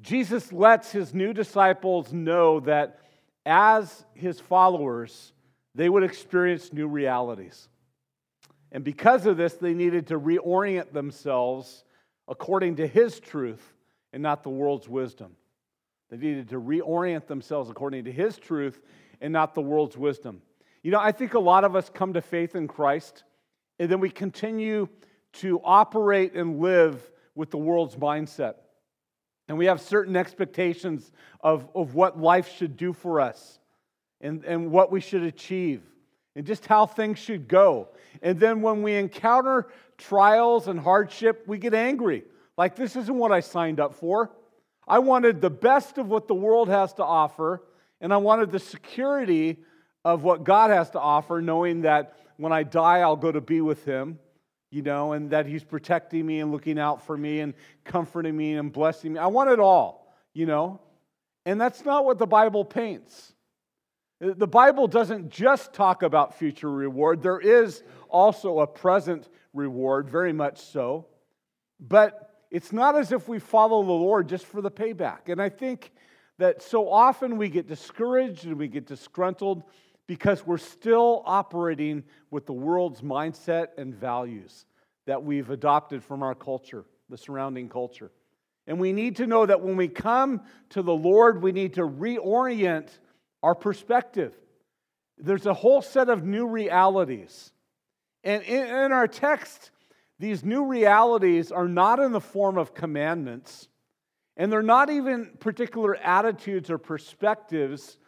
Jesus 0.01 0.53
lets 0.53 0.91
his 0.93 1.15
new 1.15 1.33
disciples 1.33 2.13
know 2.13 2.61
that 2.61 2.99
as 3.47 4.05
his 4.15 4.41
followers, 4.41 5.33
they 5.75 5.89
would 5.89 6.03
experience 6.03 6.73
new 6.73 6.89
realities. 6.89 7.69
And 8.73 8.85
because 8.85 9.27
of 9.27 9.37
this, 9.37 9.55
they 9.55 9.75
needed 9.75 10.09
to 10.09 10.19
reorient 10.19 10.93
themselves 10.93 11.85
according 12.29 12.77
to 12.77 12.87
his 12.87 13.21
truth 13.21 13.63
and 14.13 14.23
not 14.23 14.43
the 14.43 14.51
world's 14.51 14.89
wisdom. 14.89 15.37
They 16.13 16.19
needed 16.19 16.51
to 16.51 16.61
reorient 16.61 17.27
themselves 17.27 17.71
according 17.71 18.05
to 18.05 18.13
His 18.13 18.37
truth 18.37 18.83
and 19.23 19.33
not 19.33 19.55
the 19.55 19.63
world's 19.63 19.97
wisdom. 19.97 20.43
You 20.83 20.91
know, 20.91 21.01
I 21.01 21.11
think 21.11 21.33
a 21.33 21.39
lot 21.39 21.65
of 21.65 21.75
us 21.75 21.89
come 21.89 22.13
to 22.13 22.21
faith 22.21 22.55
in 22.55 22.69
Christ 22.69 23.25
and 23.79 23.91
then 23.91 23.99
we 23.99 24.11
continue 24.11 24.89
to 25.35 25.59
operate 25.65 26.35
and 26.35 26.61
live 26.61 27.11
with 27.35 27.51
the 27.51 27.57
world's 27.57 27.97
mindset. 27.97 28.57
And 29.49 29.57
we 29.57 29.65
have 29.67 29.81
certain 29.81 30.15
expectations 30.15 31.11
of, 31.41 31.67
of 31.75 31.95
what 31.95 32.21
life 32.21 32.55
should 32.59 32.77
do 32.77 32.93
for 32.93 33.19
us 33.19 33.59
and, 34.21 34.45
and 34.45 34.71
what 34.71 34.93
we 34.93 35.01
should 35.01 35.23
achieve 35.23 35.81
and 36.37 36.45
just 36.45 36.67
how 36.67 36.85
things 36.85 37.19
should 37.19 37.49
go. 37.49 37.89
And 38.21 38.39
then 38.39 38.61
when 38.61 38.83
we 38.83 38.97
encounter 38.97 39.69
trials 39.97 40.69
and 40.69 40.79
hardship, 40.79 41.45
we 41.47 41.57
get 41.57 41.73
angry. 41.73 42.25
Like, 42.59 42.77
this 42.77 42.97
isn't 42.97 43.17
what 43.17 43.33
I 43.33 43.41
signed 43.41 43.81
up 43.81 43.95
for. 43.95 44.31
I 44.87 44.99
wanted 44.99 45.41
the 45.41 45.51
best 45.51 45.99
of 45.99 46.09
what 46.09 46.29
the 46.29 46.35
world 46.35 46.69
has 46.69 46.93
to 46.95 47.05
offer, 47.05 47.63
and 48.01 48.13
I 48.13 48.17
wanted 48.17 48.51
the 48.51 48.59
security 48.59 49.59
of 50.05 50.23
what 50.25 50.45
God 50.45 50.71
has 50.71 50.91
to 50.91 51.01
offer, 51.01 51.41
knowing 51.41 51.83
that 51.83 52.19
when 52.37 52.53
I 52.53 52.65
die, 52.65 53.01
I'll 53.01 53.17
go 53.17 53.31
to 53.31 53.41
be 53.41 53.61
with 53.61 53.85
Him, 53.85 54.19
you 54.71 54.83
know, 54.83 55.13
and 55.13 55.31
that 55.31 55.47
He's 55.47 55.63
protecting 55.63 56.27
me 56.27 56.41
and 56.41 56.51
looking 56.51 56.79
out 56.79 57.07
for 57.07 57.17
me 57.17 57.41
and 57.41 57.55
comforting 57.85 58.37
me 58.37 58.55
and 58.55 58.73
blessing 58.73 59.13
me. 59.13 59.19
I 59.21 59.29
want 59.29 59.51
it 59.51 59.61
all, 59.61 60.13
you 60.35 60.47
know. 60.47 60.81
And 61.47 61.61
that's 61.61 61.85
not 61.85 62.05
what 62.05 62.19
the 62.19 62.27
Bible 62.27 62.65
paints. 62.65 63.33
The 64.21 64.47
Bible 64.47 64.87
doesn't 64.87 65.31
just 65.31 65.73
talk 65.73 66.05
about 66.05 66.39
future 66.39 66.71
reward, 66.71 67.23
there 67.23 67.41
is 67.41 67.83
also 68.09 68.61
a 68.61 68.67
present 68.67 69.29
reward, 69.53 70.09
very 70.09 70.33
much 70.33 70.61
so. 70.61 71.07
But 71.81 72.32
it's 72.53 72.71
not 72.71 72.97
as 72.97 73.11
if 73.13 73.29
we 73.29 73.39
follow 73.39 73.83
the 73.83 73.91
Lord 73.91 74.29
just 74.29 74.45
for 74.45 74.61
the 74.61 74.71
payback. 74.71 75.29
And 75.29 75.41
I 75.41 75.49
think 75.49 75.91
that 76.39 76.63
so 76.63 76.89
often 76.89 77.39
we 77.39 77.49
get 77.49 77.67
discouraged 77.67 78.45
and 78.45 78.59
we 78.59 78.69
get 78.69 78.87
disgruntled 78.87 79.65
because 80.07 80.47
we're 80.47 80.59
still 80.59 81.23
operating 81.25 82.05
with 82.31 82.45
the 82.45 82.53
world's 82.53 83.01
mindset 83.01 83.69
and 83.79 83.95
values 83.95 84.67
that 85.07 85.25
we've 85.25 85.49
adopted 85.49 86.05
from 86.05 86.23
our 86.23 86.35
culture, 86.35 86.85
the 87.09 87.17
surrounding 87.17 87.71
culture. 87.71 88.11
And 88.67 88.79
we 88.79 88.93
need 88.93 89.17
to 89.17 89.27
know 89.27 89.47
that 89.47 89.63
when 89.63 89.77
we 89.77 89.89
come 89.89 90.43
to 90.71 90.83
the 90.83 90.95
Lord, 90.95 91.43
we 91.43 91.53
need 91.53 91.75
to 91.75 91.89
reorient 91.89 92.89
our 93.43 93.55
perspective. 93.55 94.37
There's 95.17 95.47
a 95.47 95.55
whole 95.55 95.81
set 95.81 96.11
of 96.11 96.23
new 96.25 96.47
realities. 96.47 97.51
And 98.23 98.43
in, 98.45 98.93
our 98.93 99.09
text, 99.09 99.72
these 100.23 100.45
new 100.45 100.67
realities 100.67 101.51
are 101.51 101.67
not 101.67 101.99
in 101.99 102.13
the 102.13 102.21
form 102.21 102.57
of 102.57 102.75
commandments, 102.75 103.67
and 104.37 104.53
they're 104.53 104.63
not 104.63 104.89
even 104.89 105.33
particular 105.41 105.97
attitudes 105.97 106.71
or 106.71 106.79
perspectives 106.79 107.99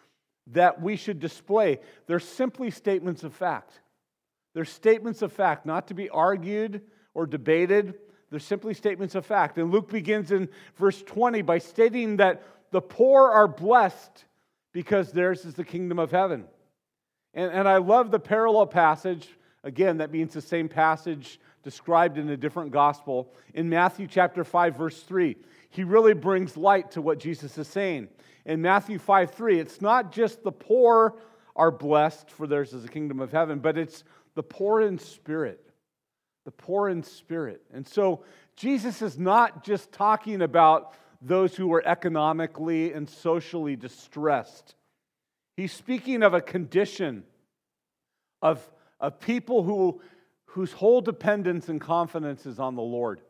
that 0.46 0.80
we 0.80 0.94
should 0.94 1.18
display. 1.18 1.80
They're 2.06 2.20
simply 2.20 2.70
statements 2.70 3.24
of 3.24 3.34
fact. 3.34 3.80
They're 4.54 4.64
statements 4.64 5.22
of 5.22 5.32
fact, 5.32 5.66
not 5.66 5.88
to 5.88 5.94
be 5.94 6.08
argued 6.08 6.82
or 7.14 7.26
debated. 7.26 7.94
They're 8.30 8.38
simply 8.38 8.74
statements 8.74 9.16
of 9.16 9.26
fact. 9.26 9.58
And 9.58 9.72
Luke 9.72 9.90
begins 9.90 10.30
in 10.30 10.48
verse 10.76 11.02
20 11.02 11.42
by 11.42 11.58
stating 11.58 12.18
that 12.18 12.44
the 12.70 12.80
poor 12.80 13.28
are 13.28 13.48
blessed 13.48 14.24
because 14.72 15.10
theirs 15.10 15.44
is 15.44 15.54
the 15.54 15.64
kingdom 15.64 15.98
of 15.98 16.12
heaven. 16.12 16.44
And, 17.34 17.50
and 17.50 17.68
I 17.68 17.78
love 17.78 18.12
the 18.12 18.20
parallel 18.20 18.66
passage. 18.66 19.28
Again, 19.64 19.96
that 19.96 20.12
means 20.12 20.32
the 20.32 20.40
same 20.40 20.68
passage 20.68 21.40
described 21.64 22.18
in 22.18 22.28
a 22.30 22.36
different 22.36 22.70
gospel. 22.70 23.32
In 23.54 23.68
Matthew 23.68 24.06
chapter 24.06 24.44
5, 24.44 24.76
verse 24.76 25.02
3, 25.02 25.36
he 25.70 25.82
really 25.82 26.14
brings 26.14 26.56
light 26.56 26.92
to 26.92 27.02
what 27.02 27.18
Jesus 27.18 27.58
is 27.58 27.66
saying. 27.66 28.08
In 28.46 28.62
Matthew 28.62 28.98
5 28.98 29.32
3, 29.32 29.58
it's 29.58 29.80
not 29.80 30.12
just 30.12 30.42
the 30.44 30.52
poor 30.52 31.16
are 31.56 31.70
blessed, 31.70 32.30
for 32.30 32.46
theirs 32.46 32.72
is 32.72 32.82
the 32.82 32.88
kingdom 32.88 33.20
of 33.20 33.32
heaven, 33.32 33.58
but 33.58 33.78
it's 33.78 34.04
the 34.34 34.42
poor 34.42 34.80
in 34.80 34.98
spirit. 34.98 35.60
The 36.44 36.50
poor 36.50 36.88
in 36.88 37.02
spirit. 37.02 37.62
And 37.72 37.86
so 37.86 38.24
Jesus 38.56 39.02
is 39.02 39.18
not 39.18 39.64
just 39.64 39.92
talking 39.92 40.42
about 40.42 40.94
those 41.22 41.56
who 41.56 41.72
are 41.72 41.86
economically 41.86 42.92
and 42.92 43.08
socially 43.08 43.76
distressed. 43.76 44.74
He's 45.56 45.72
speaking 45.72 46.22
of 46.22 46.34
a 46.34 46.40
condition 46.40 47.24
of, 48.42 48.68
of 49.00 49.20
people 49.20 49.62
who 49.62 50.02
whose 50.54 50.70
whole 50.70 51.00
dependence 51.00 51.68
and 51.68 51.80
confidence 51.80 52.46
is 52.46 52.60
on 52.60 52.76
the 52.76 52.82
Lord 52.82 53.20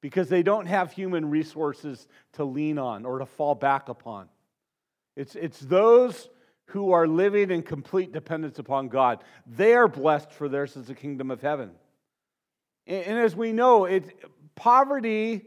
because 0.00 0.30
they 0.30 0.42
don't 0.42 0.64
have 0.64 0.92
human 0.92 1.28
resources 1.28 2.08
to 2.32 2.44
lean 2.44 2.78
on 2.78 3.04
or 3.04 3.18
to 3.18 3.26
fall 3.26 3.54
back 3.54 3.90
upon. 3.90 4.30
It's, 5.14 5.36
it's 5.36 5.60
those 5.60 6.30
who 6.68 6.92
are 6.92 7.06
living 7.06 7.50
in 7.50 7.62
complete 7.62 8.12
dependence 8.12 8.58
upon 8.58 8.88
God. 8.88 9.22
They 9.46 9.74
are 9.74 9.88
blessed, 9.88 10.32
for 10.32 10.48
theirs 10.48 10.74
is 10.74 10.86
the 10.86 10.94
kingdom 10.94 11.30
of 11.30 11.42
heaven. 11.42 11.70
And, 12.86 13.04
and 13.04 13.18
as 13.18 13.36
we 13.36 13.52
know, 13.52 13.84
it, 13.84 14.18
poverty 14.54 15.42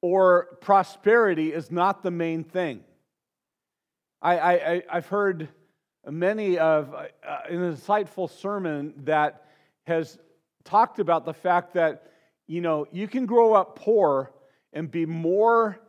or 0.00 0.56
prosperity 0.62 1.52
is 1.52 1.70
not 1.70 2.02
the 2.02 2.10
main 2.10 2.42
thing. 2.42 2.80
I, 4.22 4.38
I, 4.38 4.82
I've 4.90 5.08
heard 5.08 5.50
many 6.06 6.56
of 6.56 6.94
uh, 6.94 7.08
an 7.50 7.58
insightful 7.58 8.30
sermon 8.30 8.94
that 9.04 9.44
has 9.86 10.18
talked 10.68 10.98
about 10.98 11.24
the 11.24 11.32
fact 11.32 11.74
that, 11.74 12.10
you 12.46 12.60
know, 12.60 12.86
you 12.92 13.08
can 13.08 13.24
grow 13.24 13.54
up 13.54 13.76
poor 13.76 14.30
and 14.72 14.90
be 14.90 15.06
more 15.06 15.80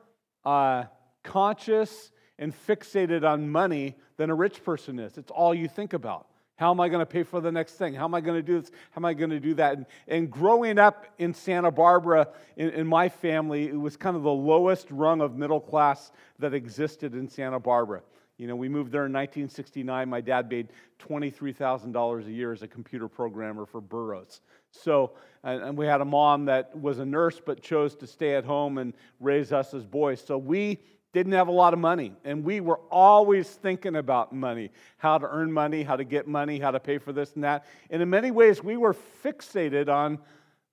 uh, 0.46 0.86
conscious 1.24 2.12
and 2.38 2.54
fixated 2.68 3.30
on 3.30 3.50
money 3.50 3.98
than 4.16 4.30
a 4.30 4.36
rich 4.36 4.64
person 4.64 4.98
is. 4.98 5.18
It's 5.18 5.32
all 5.32 5.54
you 5.54 5.68
think 5.68 5.92
about 5.94 6.28
How 6.56 6.72
am 6.72 6.80
I 6.80 6.88
going 6.88 7.02
to 7.02 7.06
pay 7.06 7.24
for 7.24 7.42
the 7.42 7.52
next 7.52 7.74
thing? 7.74 7.94
How 7.94 8.06
am 8.06 8.16
I 8.16 8.22
going 8.22 8.38
to 8.38 8.42
do 8.42 8.62
this? 8.62 8.72
How 8.92 9.00
am 9.00 9.06
I 9.06 9.14
going 9.14 9.32
to 9.32 9.40
do 9.40 9.54
that? 9.56 9.78
And, 9.78 9.86
and 10.08 10.32
growing 10.32 10.80
up 10.80 11.06
in 11.18 11.34
Santa 11.34 11.72
Barbara, 11.72 12.30
in, 12.56 12.70
in, 12.70 12.88
my 12.88 13.10
family, 13.10 13.68
it 13.68 13.80
was 13.80 13.98
kind 13.98 14.16
of 14.16 14.24
the 14.24 14.32
lowest 14.32 14.88
rung 14.92 15.20
of 15.20 15.36
middle 15.36 15.60
class 15.60 16.12
that 16.40 16.54
existed 16.54 17.14
in 17.16 17.28
Santa 17.28 17.60
Barbara. 17.60 18.02
You 18.40 18.48
know, 18.48 18.56
we 18.56 18.70
moved 18.70 18.94
there 18.94 19.06
in 19.06 19.12
1969. 19.12 20.08
My 20.08 20.22
dad 20.22 20.50
made 20.50 20.70
$23,000 21.00 22.26
a 22.26 22.32
year 22.32 22.54
as 22.54 22.62
a 22.62 22.68
computer 22.70 23.10
programmer 23.10 23.66
for 23.66 23.82
Burroughs. 23.82 24.40
So, 24.72 25.12
and, 25.44 25.78
we 25.78 25.86
had 25.86 26.02
a 26.02 26.06
mom 26.06 26.46
that 26.46 26.78
was 26.80 27.00
a 27.00 27.06
nurse 27.06 27.42
but 27.44 27.62
chose 27.62 27.96
to 27.98 28.08
stay 28.08 28.36
at 28.36 28.46
home 28.46 28.78
and 28.78 28.94
raise 29.20 29.52
us 29.52 29.74
as 29.74 29.86
boys. 29.86 30.22
So 30.22 30.38
we 30.38 30.80
didn't 31.12 31.32
have 31.34 31.48
a 31.48 31.52
lot 31.52 31.74
of 31.74 31.80
money. 31.80 32.14
And 32.24 32.44
we 32.44 32.60
were 32.60 32.80
always 32.92 33.50
thinking 33.50 33.96
about 33.96 34.34
money 34.34 34.72
how 34.98 35.18
to 35.18 35.28
earn 35.28 35.52
money, 35.52 35.84
how 35.84 35.96
to 35.96 36.04
get 36.04 36.28
money, 36.28 36.60
how 36.60 36.72
to 36.72 36.80
pay 36.80 36.98
for 36.98 37.12
this 37.12 37.34
and 37.34 37.44
that. 37.44 37.66
And 37.90 38.02
in 38.02 38.10
many 38.10 38.32
ways, 38.32 38.64
we 38.64 38.78
were 38.78 38.96
fixated 39.24 39.90
on 39.90 40.20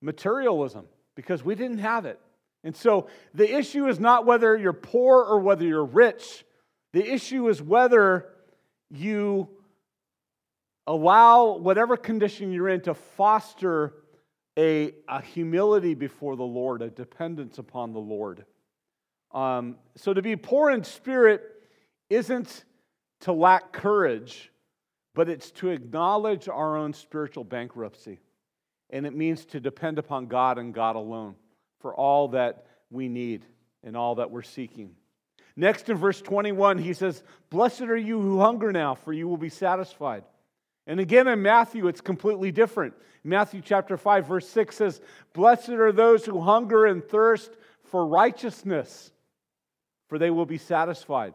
materialism 0.01 0.85
because 1.15 1.43
we 1.43 1.55
didn't 1.55 1.79
have 1.79 2.05
it. 2.05 2.19
And 2.63 2.75
so 2.75 3.07
the 3.33 3.57
issue 3.57 3.87
is 3.87 3.99
not 3.99 4.25
whether 4.25 4.55
you're 4.57 4.73
poor 4.73 5.23
or 5.23 5.39
whether 5.39 5.65
you're 5.65 5.85
rich, 5.85 6.45
the 6.93 7.13
issue 7.13 7.47
is 7.47 7.61
whether 7.61 8.29
you 8.89 9.47
allow 10.87 11.57
whatever 11.57 11.97
condition 11.97 12.51
you're 12.51 12.69
in 12.69 12.81
to 12.81 12.93
foster 12.93 13.93
a, 14.57 14.93
a 15.07 15.21
humility 15.21 15.93
before 15.93 16.35
the 16.35 16.43
Lord, 16.43 16.81
a 16.81 16.89
dependence 16.89 17.59
upon 17.59 17.93
the 17.93 17.99
Lord. 17.99 18.45
Um, 19.31 19.75
so 19.95 20.13
to 20.13 20.21
be 20.21 20.35
poor 20.35 20.71
in 20.71 20.83
spirit 20.83 21.43
isn't 22.09 22.63
to 23.21 23.33
lack 23.33 23.73
courage, 23.73 24.51
but 25.13 25.29
it's 25.29 25.51
to 25.51 25.69
acknowledge 25.69 26.47
our 26.47 26.77
own 26.77 26.93
spiritual 26.93 27.43
bankruptcy. 27.43 28.19
And 28.89 29.05
it 29.05 29.13
means 29.13 29.45
to 29.47 29.59
depend 29.59 29.99
upon 29.99 30.27
God 30.27 30.57
and 30.57 30.73
God 30.73 30.95
alone 30.95 31.35
for 31.81 31.93
all 31.93 32.29
that 32.29 32.65
we 32.89 33.09
need 33.09 33.45
and 33.83 33.97
all 33.97 34.15
that 34.15 34.31
we're 34.31 34.41
seeking. 34.41 34.91
Next 35.55 35.89
in 35.89 35.97
verse 35.97 36.21
21, 36.21 36.77
he 36.77 36.93
says, 36.93 37.23
Blessed 37.49 37.81
are 37.81 37.97
you 37.97 38.21
who 38.21 38.39
hunger 38.39 38.71
now, 38.71 38.95
for 38.95 39.11
you 39.11 39.27
will 39.27 39.37
be 39.37 39.49
satisfied. 39.49 40.23
And 40.87 41.01
again 41.01 41.27
in 41.27 41.41
Matthew, 41.41 41.87
it's 41.87 42.01
completely 42.01 42.51
different. 42.51 42.93
Matthew 43.23 43.61
chapter 43.61 43.97
5, 43.97 44.25
verse 44.25 44.47
6 44.47 44.75
says, 44.75 45.01
Blessed 45.33 45.69
are 45.69 45.91
those 45.91 46.25
who 46.25 46.39
hunger 46.39 46.85
and 46.85 47.03
thirst 47.03 47.51
for 47.83 48.07
righteousness, 48.07 49.11
for 50.07 50.17
they 50.17 50.29
will 50.29 50.45
be 50.45 50.57
satisfied. 50.57 51.33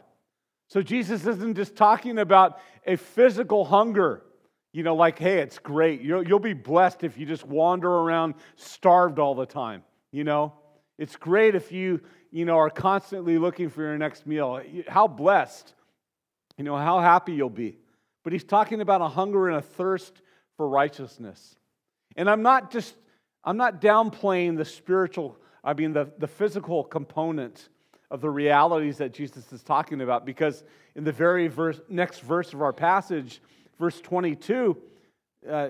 So 0.69 0.81
Jesus 0.81 1.27
isn't 1.27 1.55
just 1.55 1.77
talking 1.77 2.19
about 2.19 2.59
a 2.87 2.97
physical 2.97 3.67
hunger, 3.67 4.23
you 4.73 4.83
know, 4.83 4.97
like, 4.97 5.19
hey, 5.19 5.41
it's 5.41 5.59
great. 5.59 6.01
You'll, 6.01 6.27
you'll 6.27 6.39
be 6.39 6.55
blessed 6.55 7.05
if 7.05 7.19
you 7.19 7.27
just 7.27 7.47
wander 7.47 7.91
around 7.91 8.35
starved 8.57 9.19
all 9.19 9.35
the 9.35 9.45
time, 9.45 9.83
you 10.11 10.25
know? 10.25 10.55
It's 10.97 11.17
great 11.17 11.55
if 11.55 11.73
you, 11.73 12.01
you 12.31 12.47
know, 12.47 12.57
are 12.57 12.71
constantly 12.71 13.37
looking 13.37 13.69
for 13.69 13.83
your 13.83 13.99
next 13.99 14.27
meal. 14.27 14.63
How 14.89 15.09
blessed, 15.09 15.75
you 16.57 16.65
know, 16.65 16.77
how 16.77 17.01
happy 17.01 17.35
you'll 17.35 17.51
be. 17.51 17.82
But 18.25 18.33
he's 18.33 18.45
talking 18.45 18.81
about 18.81 19.01
a 19.01 19.09
hunger 19.09 19.49
and 19.49 19.57
a 19.57 19.63
thirst 19.63 20.23
for 20.57 20.69
righteousness. 20.69 21.57
And 22.17 22.29
I'm 22.29 22.43
not 22.43 22.71
just, 22.71 22.95
I'm 23.45 23.57
not 23.57 23.81
downplaying 23.81 24.57
the 24.57 24.65
spiritual, 24.65 25.37
I 25.65 25.75
mean, 25.75 25.93
the, 25.93 26.13
the 26.19 26.29
physical 26.29 26.85
component 26.85 27.69
of 28.11 28.21
the 28.21 28.31
realities 28.31 28.99
that 28.99 29.13
Jesus 29.13 29.53
is 29.53 29.63
talking 29.63 30.03
about 30.03 30.27
because 30.27 30.65
in 30.95 31.03
the 31.05 31.13
very 31.13 31.49
verse, 31.49 31.81
next 31.89 32.21
verse 32.21 32.53
of 32.53 32.61
our 32.61 32.73
passage, 32.73 33.41
verse 33.79 34.01
22, 34.01 34.77
uh, 35.51 35.69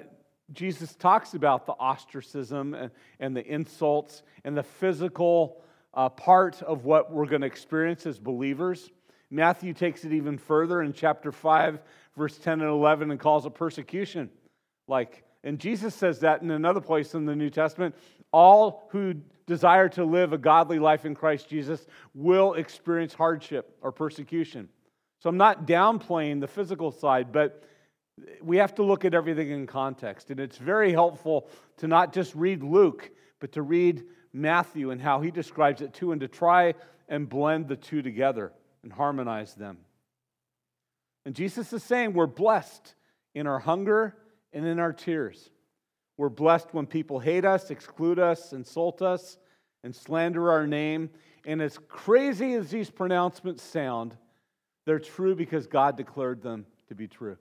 Jesus 0.53 0.95
talks 0.97 1.35
about 1.35 1.67
the 1.67 1.73
ostracism 1.73 2.75
and, 2.75 2.91
and, 3.21 3.37
the 3.37 3.47
insults 3.47 4.23
and 4.45 4.57
the 4.57 4.63
physical 4.63 5.63
uh, 5.95 6.09
part 6.09 6.61
of 6.63 6.85
what 6.85 7.13
we're 7.13 7.27
going 7.27 7.41
to 7.43 7.47
experience 7.47 8.07
as 8.07 8.19
believers. 8.19 8.91
Matthew 9.33 9.73
takes 9.73 10.05
it 10.05 10.13
even 10.13 10.37
further 10.37 10.83
in 10.83 10.93
chapter 10.93 11.33
5, 11.33 11.81
verse 12.19 12.37
10 12.37 12.61
and 12.61 12.69
11, 12.69 13.11
and 13.11 13.19
calls 13.19 13.47
it 13.47 13.55
persecution. 13.55 14.29
Like, 14.87 15.25
and 15.43 15.59
Jesus 15.59 15.95
says 15.95 16.21
that 16.21 16.43
in 16.43 16.51
another 16.51 16.83
place 16.83 17.15
in 17.15 17.25
the 17.25 17.35
New 17.35 17.49
Testament 17.49 17.95
all 18.31 18.89
who 18.91 19.15
desire 19.47 19.89
to 19.89 20.05
live 20.05 20.35
a 20.35 20.39
godly 20.39 20.79
life 20.79 21.07
in 21.07 21.15
Christ 21.15 21.49
Jesus 21.49 21.87
will 22.15 22.55
experience 22.55 23.15
hardship 23.15 23.75
or 23.81 23.91
persecution. 23.91 24.69
So 25.21 25.31
I'm 25.31 25.39
not 25.39 25.67
downplaying 25.67 26.41
the 26.41 26.47
physical 26.47 26.93
side, 26.93 27.33
but 27.33 27.65
we 28.43 28.59
have 28.59 28.75
to 28.75 28.83
look 28.83 29.07
at 29.07 29.15
everything 29.15 29.51
in 29.51 29.67
context. 29.67 30.31
And 30.31 30.41
it's 30.41 30.59
very 30.59 30.93
helpful 30.93 31.49
to 31.79 31.89
not 31.89 32.13
just 32.13 32.35
read 32.35 32.63
Luke, 32.63 33.11
but 33.41 33.53
to 33.53 33.63
read 33.63 34.05
Matthew 34.35 34.91
and 34.91 35.01
how 35.01 35.23
he 35.23 35.31
describes 35.31 35.81
it 35.81 35.95
too, 35.95 36.13
and 36.13 36.21
to 36.21 36.29
try 36.29 36.75
and 37.09 37.27
blend 37.29 37.69
the 37.69 37.77
two 37.77 38.03
together 38.03 38.53
and 38.83 38.93
harmonize 38.93 39.55
them. 39.55 39.79
And 41.25 41.35
Jesus 41.35 41.73
is 41.73 41.83
saying 41.83 42.15
we're 42.15 42.27
blessed 42.27 42.95
in 43.35 43.47
our 43.47 43.59
hunger 43.59 44.17
and 44.53 44.67
in 44.67 44.79
our 44.79 44.93
tears. 44.93 45.51
We're 46.17 46.29
blessed 46.29 46.69
when 46.73 46.87
people 46.87 47.19
hate 47.19 47.45
us, 47.45 47.71
exclude 47.71 48.19
us, 48.19 48.53
insult 48.53 49.03
us, 49.03 49.39
and 49.83 49.95
slander 49.95 50.51
our 50.51 50.67
name. 50.67 51.11
And 51.47 51.63
as 51.63 51.79
crazy 51.89 52.55
as 52.55 52.71
these 52.71 52.91
pronouncements 52.91 53.63
sound, 53.63 54.17
they're 54.85 54.99
true 54.99 55.35
because 55.35 55.67
God 55.67 55.97
declared 55.97 56.43
them 56.43 56.67
to 56.89 56.95
be 56.95 57.09
true. 57.09 57.37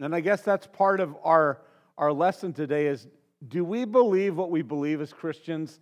And 0.00 0.14
I 0.14 0.20
guess 0.20 0.42
that's 0.42 0.66
part 0.66 1.00
of 1.00 1.16
our, 1.24 1.62
our 1.96 2.12
lesson 2.12 2.52
today 2.52 2.86
is 2.86 3.06
do 3.48 3.64
we 3.64 3.84
believe 3.84 4.36
what 4.36 4.50
we 4.50 4.62
believe 4.62 5.00
as 5.00 5.12
Christians? 5.12 5.80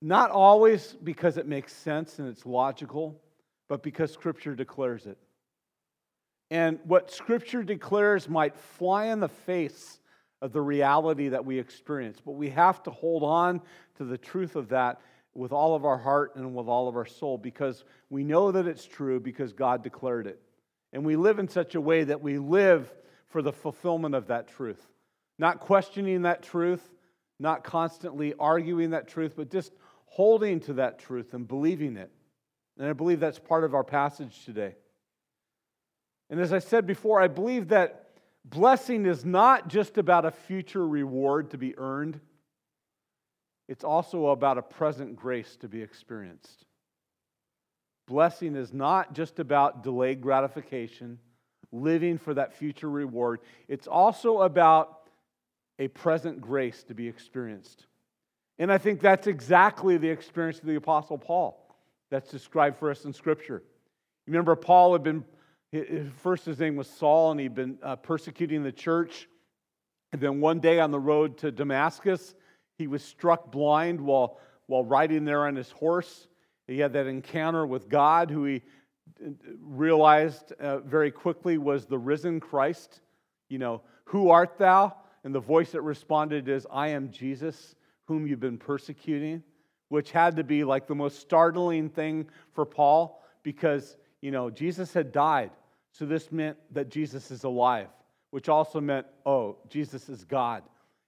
Not 0.00 0.30
always 0.30 0.94
because 1.02 1.36
it 1.36 1.46
makes 1.46 1.72
sense 1.72 2.18
and 2.18 2.28
it's 2.28 2.44
logical, 2.44 3.20
but 3.68 3.82
because 3.82 4.12
Scripture 4.12 4.54
declares 4.54 5.06
it. 5.06 5.18
And 6.50 6.78
what 6.84 7.10
Scripture 7.10 7.62
declares 7.62 8.28
might 8.28 8.56
fly 8.56 9.06
in 9.06 9.20
the 9.20 9.28
face 9.28 10.00
of 10.42 10.52
the 10.52 10.60
reality 10.60 11.28
that 11.28 11.44
we 11.44 11.58
experience. 11.58 12.20
But 12.24 12.32
we 12.32 12.50
have 12.50 12.82
to 12.84 12.90
hold 12.90 13.22
on 13.22 13.60
to 13.96 14.04
the 14.04 14.18
truth 14.18 14.54
of 14.54 14.68
that 14.68 15.00
with 15.34 15.52
all 15.52 15.74
of 15.74 15.84
our 15.84 15.98
heart 15.98 16.36
and 16.36 16.54
with 16.54 16.66
all 16.66 16.88
of 16.88 16.96
our 16.96 17.06
soul 17.06 17.36
because 17.36 17.84
we 18.10 18.24
know 18.24 18.52
that 18.52 18.66
it's 18.66 18.86
true 18.86 19.20
because 19.20 19.52
God 19.52 19.82
declared 19.82 20.26
it. 20.26 20.40
And 20.92 21.04
we 21.04 21.16
live 21.16 21.38
in 21.38 21.48
such 21.48 21.74
a 21.74 21.80
way 21.80 22.04
that 22.04 22.22
we 22.22 22.38
live 22.38 22.92
for 23.28 23.42
the 23.42 23.52
fulfillment 23.52 24.14
of 24.14 24.28
that 24.28 24.48
truth. 24.48 24.80
Not 25.38 25.60
questioning 25.60 26.22
that 26.22 26.42
truth, 26.42 26.90
not 27.38 27.64
constantly 27.64 28.34
arguing 28.38 28.90
that 28.90 29.08
truth, 29.08 29.34
but 29.36 29.50
just 29.50 29.72
holding 30.06 30.60
to 30.60 30.74
that 30.74 30.98
truth 30.98 31.34
and 31.34 31.46
believing 31.46 31.96
it. 31.96 32.10
And 32.78 32.86
I 32.86 32.92
believe 32.92 33.20
that's 33.20 33.38
part 33.38 33.64
of 33.64 33.74
our 33.74 33.84
passage 33.84 34.44
today. 34.44 34.74
And 36.28 36.40
as 36.40 36.52
I 36.52 36.58
said 36.58 36.86
before, 36.86 37.20
I 37.20 37.28
believe 37.28 37.68
that 37.68 38.10
blessing 38.44 39.06
is 39.06 39.24
not 39.24 39.68
just 39.68 39.98
about 39.98 40.24
a 40.24 40.30
future 40.30 40.86
reward 40.86 41.50
to 41.50 41.58
be 41.58 41.76
earned, 41.78 42.20
it's 43.68 43.84
also 43.84 44.28
about 44.28 44.58
a 44.58 44.62
present 44.62 45.16
grace 45.16 45.56
to 45.60 45.68
be 45.68 45.82
experienced. 45.82 46.64
Blessing 48.06 48.54
is 48.54 48.72
not 48.72 49.12
just 49.12 49.40
about 49.40 49.82
delayed 49.82 50.20
gratification, 50.20 51.18
living 51.72 52.18
for 52.18 52.34
that 52.34 52.54
future 52.54 52.88
reward. 52.88 53.40
It's 53.66 53.88
also 53.88 54.42
about 54.42 55.00
a 55.78 55.88
present 55.88 56.40
grace 56.40 56.84
to 56.84 56.94
be 56.94 57.08
experienced. 57.08 57.86
And 58.58 58.72
I 58.72 58.78
think 58.78 59.00
that's 59.00 59.26
exactly 59.26 59.96
the 59.96 60.08
experience 60.08 60.60
of 60.60 60.66
the 60.66 60.76
Apostle 60.76 61.18
Paul 61.18 61.65
that's 62.10 62.30
described 62.30 62.78
for 62.78 62.90
us 62.90 63.04
in 63.04 63.12
Scripture. 63.12 63.62
Remember, 64.26 64.56
Paul 64.56 64.92
had 64.92 65.02
been 65.02 65.24
First, 66.22 66.44
his 66.44 66.60
name 66.60 66.76
was 66.76 66.88
Saul, 66.88 67.32
and 67.32 67.40
he'd 67.40 67.54
been 67.54 67.78
uh, 67.82 67.96
persecuting 67.96 68.62
the 68.62 68.72
church. 68.72 69.28
And 70.12 70.20
then 70.20 70.40
one 70.40 70.60
day 70.60 70.78
on 70.80 70.90
the 70.90 71.00
road 71.00 71.38
to 71.38 71.50
Damascus, 71.50 72.34
he 72.78 72.86
was 72.86 73.02
struck 73.02 73.50
blind 73.50 74.00
while, 74.00 74.38
while 74.66 74.84
riding 74.84 75.24
there 75.24 75.46
on 75.46 75.56
his 75.56 75.70
horse. 75.70 76.28
He 76.66 76.78
had 76.78 76.92
that 76.92 77.06
encounter 77.06 77.66
with 77.66 77.88
God, 77.88 78.30
who 78.30 78.44
he 78.44 78.62
uh, 79.24 79.30
realized 79.60 80.52
uh, 80.52 80.78
very 80.78 81.10
quickly 81.10 81.58
was 81.58 81.86
the 81.86 81.98
risen 81.98 82.40
Christ. 82.40 83.00
You 83.48 83.58
know, 83.58 83.82
who 84.04 84.30
art 84.30 84.58
thou? 84.58 84.94
And 85.24 85.34
the 85.34 85.40
voice 85.40 85.72
that 85.72 85.82
responded 85.82 86.48
is, 86.48 86.66
I 86.70 86.88
am 86.88 87.10
Jesus, 87.10 87.74
whom 88.06 88.26
you've 88.26 88.40
been 88.40 88.58
persecuting, 88.58 89.42
which 89.88 90.10
had 90.10 90.36
to 90.36 90.44
be 90.44 90.64
like 90.64 90.86
the 90.86 90.94
most 90.94 91.20
startling 91.20 91.88
thing 91.88 92.28
for 92.52 92.64
Paul 92.64 93.22
because 93.42 93.96
you 94.20 94.30
know, 94.30 94.50
Jesus 94.50 94.92
had 94.92 95.12
died. 95.12 95.50
So 95.92 96.04
this 96.04 96.32
meant 96.32 96.56
that 96.72 96.90
Jesus 96.90 97.30
is 97.30 97.44
alive, 97.44 97.88
which 98.30 98.48
also 98.48 98.80
meant, 98.80 99.06
oh, 99.24 99.56
Jesus 99.68 100.08
is 100.08 100.24
God. 100.24 100.62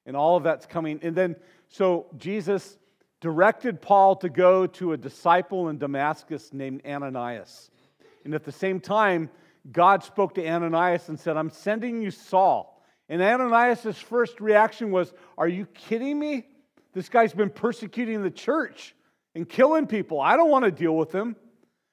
And 0.07 0.17
all 0.17 0.37
of 0.37 0.45
that's 0.45 0.67
coming. 0.67 1.01
And 1.03 1.17
then, 1.17 1.37
so 1.69 2.07
Jesus 2.17 2.79
directed 3.21 3.83
Paul 3.83 4.17
to 4.17 4.29
go 4.29 4.67
to 4.67 4.93
a 4.93 4.97
disciple 4.97 5.69
in 5.69 5.79
Damascus 5.79 6.53
named 6.53 6.83
Ananias. 6.87 7.71
And 8.25 8.35
at 8.35 8.45
the 8.45 8.53
same 8.53 8.81
time, 8.81 9.31
God 9.71 10.03
spoke 10.05 10.35
to 10.37 10.49
Ananias 10.49 11.09
and 11.09 11.19
said, 11.19 11.37
I'm 11.37 11.51
sending 11.51 12.01
you 12.01 12.11
Saul. 12.11 12.83
And 13.09 13.21
Ananias' 13.21 13.99
first 13.99 14.41
reaction 14.41 14.91
was, 14.91 15.13
Are 15.37 15.49
you 15.49 15.67
kidding 15.67 16.19
me? 16.19 16.47
This 16.99 17.09
guy's 17.09 17.33
been 17.33 17.51
persecuting 17.51 18.25
the 18.25 18.31
church 18.31 18.93
and 19.37 19.49
killing 19.49 19.87
people. 19.87 20.21
I 20.21 20.37
don't 20.37 20.51
want 20.51 20.65
to 20.65 20.73
deal 20.73 20.97
with 20.97 21.15
him. 21.15 21.37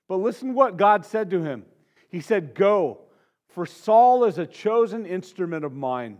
But 0.08 0.16
listen 0.16 0.56
what 0.56 0.78
God 0.78 1.06
said 1.06 1.30
to 1.30 1.44
him. 1.44 1.64
He 2.10 2.22
said, 2.22 2.56
Go, 2.56 3.02
for 3.50 3.68
Saul 3.68 4.24
is 4.24 4.40
a 4.40 4.48
chosen 4.48 5.06
instrument 5.06 5.64
of 5.64 5.74
mine 5.74 6.18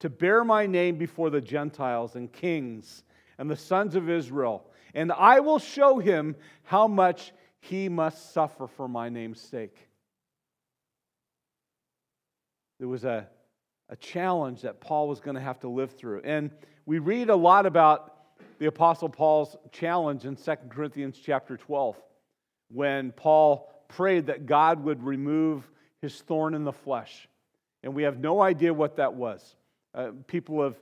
to 0.00 0.08
bear 0.08 0.44
my 0.44 0.64
name 0.64 0.96
before 0.96 1.28
the 1.28 1.42
Gentiles 1.42 2.16
and 2.16 2.32
kings 2.32 3.02
and 3.36 3.50
the 3.50 3.56
sons 3.56 3.96
of 3.96 4.08
Israel. 4.08 4.64
And 4.94 5.12
I 5.12 5.40
will 5.40 5.58
show 5.58 5.98
him 5.98 6.34
how 6.62 6.88
much 6.88 7.34
he 7.60 7.90
must 7.90 8.32
suffer 8.32 8.66
for 8.66 8.88
my 8.88 9.10
name's 9.10 9.42
sake. 9.42 9.76
There 12.78 12.88
was 12.88 13.04
a, 13.04 13.28
a 13.90 13.96
challenge 13.96 14.62
that 14.62 14.80
Paul 14.80 15.06
was 15.06 15.20
going 15.20 15.34
to 15.34 15.42
have 15.42 15.60
to 15.60 15.68
live 15.68 15.92
through. 15.92 16.22
And 16.24 16.50
we 16.86 16.98
read 16.98 17.28
a 17.28 17.36
lot 17.36 17.66
about 17.66 18.11
the 18.58 18.66
Apostle 18.66 19.08
Paul's 19.08 19.56
challenge 19.70 20.24
in 20.24 20.36
2 20.36 20.54
Corinthians 20.68 21.18
chapter 21.22 21.56
12 21.56 21.96
when 22.68 23.12
Paul 23.12 23.70
prayed 23.88 24.26
that 24.26 24.46
God 24.46 24.82
would 24.84 25.02
remove 25.02 25.68
his 26.00 26.20
thorn 26.20 26.54
in 26.54 26.64
the 26.64 26.72
flesh. 26.72 27.28
And 27.82 27.94
we 27.94 28.04
have 28.04 28.18
no 28.18 28.40
idea 28.40 28.72
what 28.72 28.96
that 28.96 29.14
was. 29.14 29.56
Uh, 29.94 30.10
people 30.26 30.62
have 30.62 30.76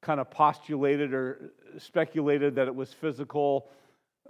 kind 0.00 0.20
of 0.20 0.30
postulated 0.30 1.12
or 1.12 1.52
speculated 1.78 2.54
that 2.56 2.66
it 2.66 2.74
was 2.74 2.92
physical, 2.92 3.68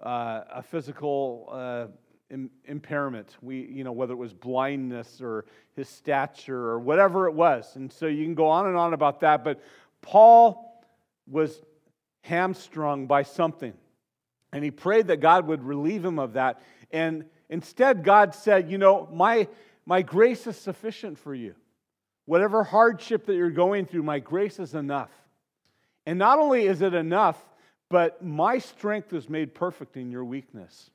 uh, 0.02 0.42
a 0.50 0.62
physical 0.62 1.48
uh, 1.52 1.86
Im- 2.28 2.50
impairment. 2.64 3.36
We, 3.40 3.60
you 3.60 3.84
know, 3.84 3.92
whether 3.92 4.12
it 4.12 4.16
was 4.16 4.32
blindness 4.32 5.20
or 5.20 5.44
his 5.76 5.88
stature 5.88 6.70
or 6.70 6.80
whatever 6.80 7.28
it 7.28 7.34
was. 7.34 7.76
And 7.76 7.92
so 7.92 8.06
you 8.06 8.24
can 8.24 8.34
go 8.34 8.48
on 8.48 8.66
and 8.66 8.76
on 8.76 8.94
about 8.94 9.20
that. 9.20 9.44
But 9.44 9.62
Paul 10.02 10.82
was 11.28 11.62
hamstrung 12.26 13.06
by 13.06 13.22
something. 13.22 13.72
And 14.52 14.62
he 14.62 14.70
prayed 14.70 15.08
that 15.08 15.20
God 15.20 15.46
would 15.46 15.62
relieve 15.62 16.04
him 16.04 16.18
of 16.18 16.34
that. 16.34 16.62
And 16.90 17.24
instead, 17.48 18.04
God 18.04 18.34
said, 18.34 18.70
You 18.70 18.78
know, 18.78 19.08
my, 19.12 19.48
my 19.84 20.02
grace 20.02 20.46
is 20.46 20.56
sufficient 20.56 21.18
for 21.18 21.34
you. 21.34 21.54
Whatever 22.26 22.64
hardship 22.64 23.26
that 23.26 23.34
you're 23.34 23.50
going 23.50 23.86
through, 23.86 24.02
my 24.02 24.18
grace 24.18 24.58
is 24.58 24.74
enough. 24.74 25.10
And 26.06 26.18
not 26.18 26.38
only 26.38 26.66
is 26.66 26.82
it 26.82 26.94
enough, 26.94 27.42
but 27.88 28.24
my 28.24 28.58
strength 28.58 29.12
is 29.12 29.28
made 29.28 29.54
perfect 29.54 29.96
in 29.96 30.10
your 30.10 30.24
weakness. 30.24 30.90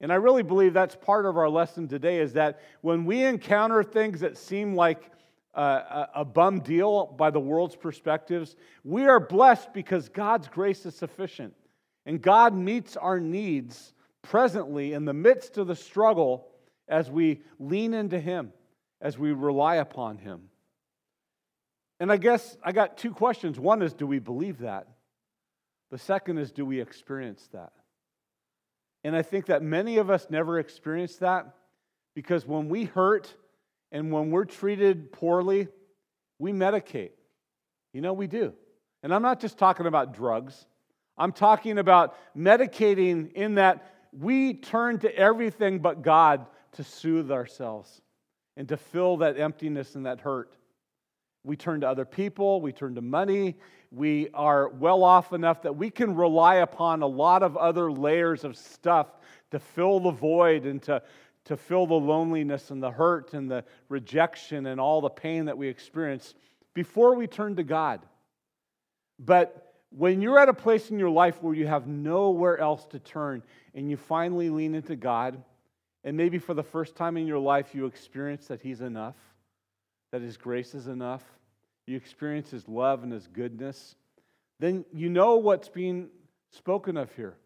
And 0.00 0.12
I 0.12 0.16
really 0.16 0.42
believe 0.42 0.72
that's 0.72 0.94
part 0.94 1.26
of 1.26 1.36
our 1.36 1.48
lesson 1.48 1.88
today 1.88 2.18
is 2.18 2.34
that 2.34 2.60
when 2.82 3.06
we 3.06 3.24
encounter 3.24 3.82
things 3.82 4.20
that 4.20 4.36
seem 4.36 4.74
like 4.74 5.10
a, 5.56 6.08
a 6.16 6.24
bum 6.24 6.60
deal 6.60 7.06
by 7.06 7.30
the 7.30 7.40
world's 7.40 7.76
perspectives, 7.76 8.56
we 8.84 9.06
are 9.06 9.18
blessed 9.18 9.72
because 9.72 10.08
God's 10.08 10.48
grace 10.48 10.84
is 10.86 10.94
sufficient. 10.94 11.54
And 12.04 12.22
God 12.22 12.54
meets 12.54 12.96
our 12.96 13.18
needs 13.18 13.92
presently 14.22 14.92
in 14.92 15.04
the 15.04 15.12
midst 15.12 15.58
of 15.58 15.66
the 15.66 15.74
struggle 15.74 16.48
as 16.88 17.10
we 17.10 17.40
lean 17.58 17.94
into 17.94 18.20
Him, 18.20 18.52
as 19.00 19.18
we 19.18 19.32
rely 19.32 19.76
upon 19.76 20.18
Him. 20.18 20.42
And 21.98 22.12
I 22.12 22.16
guess 22.16 22.56
I 22.62 22.72
got 22.72 22.98
two 22.98 23.12
questions. 23.12 23.58
One 23.58 23.82
is, 23.82 23.92
do 23.92 24.06
we 24.06 24.18
believe 24.18 24.58
that? 24.58 24.86
The 25.90 25.98
second 25.98 26.38
is, 26.38 26.52
do 26.52 26.66
we 26.66 26.80
experience 26.80 27.48
that? 27.52 27.72
And 29.02 29.16
I 29.16 29.22
think 29.22 29.46
that 29.46 29.62
many 29.62 29.98
of 29.98 30.10
us 30.10 30.26
never 30.28 30.58
experience 30.58 31.16
that 31.16 31.54
because 32.14 32.46
when 32.46 32.68
we 32.68 32.84
hurt 32.84 33.34
and 33.96 34.12
when 34.12 34.30
we're 34.30 34.44
treated 34.44 35.10
poorly, 35.10 35.68
we 36.38 36.52
medicate. 36.52 37.12
You 37.94 38.02
know, 38.02 38.12
we 38.12 38.26
do. 38.26 38.52
And 39.02 39.14
I'm 39.14 39.22
not 39.22 39.40
just 39.40 39.56
talking 39.56 39.86
about 39.86 40.12
drugs, 40.12 40.66
I'm 41.16 41.32
talking 41.32 41.78
about 41.78 42.14
medicating 42.36 43.32
in 43.32 43.54
that 43.54 43.94
we 44.12 44.52
turn 44.52 44.98
to 44.98 45.16
everything 45.16 45.78
but 45.78 46.02
God 46.02 46.44
to 46.72 46.84
soothe 46.84 47.30
ourselves 47.30 48.02
and 48.54 48.68
to 48.68 48.76
fill 48.76 49.16
that 49.18 49.40
emptiness 49.40 49.94
and 49.94 50.04
that 50.04 50.20
hurt. 50.20 50.54
We 51.42 51.56
turn 51.56 51.80
to 51.80 51.88
other 51.88 52.04
people, 52.04 52.60
we 52.60 52.72
turn 52.72 52.96
to 52.96 53.00
money, 53.00 53.56
we 53.90 54.28
are 54.34 54.68
well 54.68 55.04
off 55.04 55.32
enough 55.32 55.62
that 55.62 55.74
we 55.74 55.88
can 55.88 56.16
rely 56.16 56.56
upon 56.56 57.00
a 57.00 57.06
lot 57.06 57.42
of 57.42 57.56
other 57.56 57.90
layers 57.90 58.44
of 58.44 58.58
stuff 58.58 59.06
to 59.52 59.58
fill 59.58 60.00
the 60.00 60.10
void 60.10 60.66
and 60.66 60.82
to, 60.82 61.00
to 61.46 61.56
fill 61.56 61.86
the 61.86 61.94
loneliness 61.94 62.70
and 62.70 62.82
the 62.82 62.90
hurt 62.90 63.32
and 63.32 63.50
the 63.50 63.64
rejection 63.88 64.66
and 64.66 64.80
all 64.80 65.00
the 65.00 65.08
pain 65.08 65.46
that 65.46 65.56
we 65.56 65.68
experience 65.68 66.34
before 66.74 67.14
we 67.14 67.26
turn 67.26 67.56
to 67.56 67.62
God. 67.62 68.00
But 69.18 69.74
when 69.90 70.20
you're 70.20 70.38
at 70.38 70.48
a 70.48 70.54
place 70.54 70.90
in 70.90 70.98
your 70.98 71.10
life 71.10 71.42
where 71.42 71.54
you 71.54 71.66
have 71.66 71.86
nowhere 71.86 72.58
else 72.58 72.84
to 72.86 72.98
turn 72.98 73.42
and 73.74 73.88
you 73.88 73.96
finally 73.96 74.50
lean 74.50 74.74
into 74.74 74.96
God, 74.96 75.42
and 76.04 76.16
maybe 76.16 76.38
for 76.38 76.54
the 76.54 76.62
first 76.62 76.96
time 76.96 77.16
in 77.16 77.26
your 77.26 77.38
life 77.38 77.74
you 77.74 77.86
experience 77.86 78.46
that 78.48 78.60
He's 78.60 78.80
enough, 78.80 79.16
that 80.12 80.22
His 80.22 80.36
grace 80.36 80.74
is 80.74 80.88
enough, 80.88 81.22
you 81.86 81.96
experience 81.96 82.50
His 82.50 82.68
love 82.68 83.04
and 83.04 83.12
His 83.12 83.26
goodness, 83.28 83.94
then 84.58 84.84
you 84.92 85.08
know 85.08 85.36
what's 85.36 85.68
being 85.68 86.08
spoken 86.50 86.96
of 86.96 87.12
here. 87.14 87.36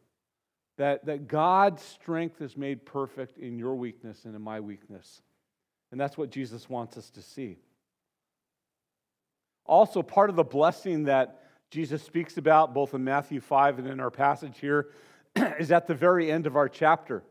That, 0.80 1.04
that 1.04 1.28
God's 1.28 1.82
strength 1.82 2.40
is 2.40 2.56
made 2.56 2.86
perfect 2.86 3.36
in 3.36 3.58
your 3.58 3.74
weakness 3.74 4.24
and 4.24 4.34
in 4.34 4.40
my 4.40 4.60
weakness. 4.60 5.20
And 5.92 6.00
that's 6.00 6.16
what 6.16 6.30
Jesus 6.30 6.70
wants 6.70 6.96
us 6.96 7.10
to 7.10 7.20
see. 7.20 7.58
Also, 9.66 10.00
part 10.00 10.30
of 10.30 10.36
the 10.36 10.42
blessing 10.42 11.04
that 11.04 11.42
Jesus 11.70 12.02
speaks 12.02 12.38
about, 12.38 12.72
both 12.72 12.94
in 12.94 13.04
Matthew 13.04 13.42
5 13.42 13.80
and 13.80 13.88
in 13.88 14.00
our 14.00 14.10
passage 14.10 14.58
here, 14.58 14.88
is 15.58 15.70
at 15.70 15.86
the 15.86 15.94
very 15.94 16.32
end 16.32 16.46
of 16.46 16.56
our 16.56 16.66
chapter. 16.66 17.24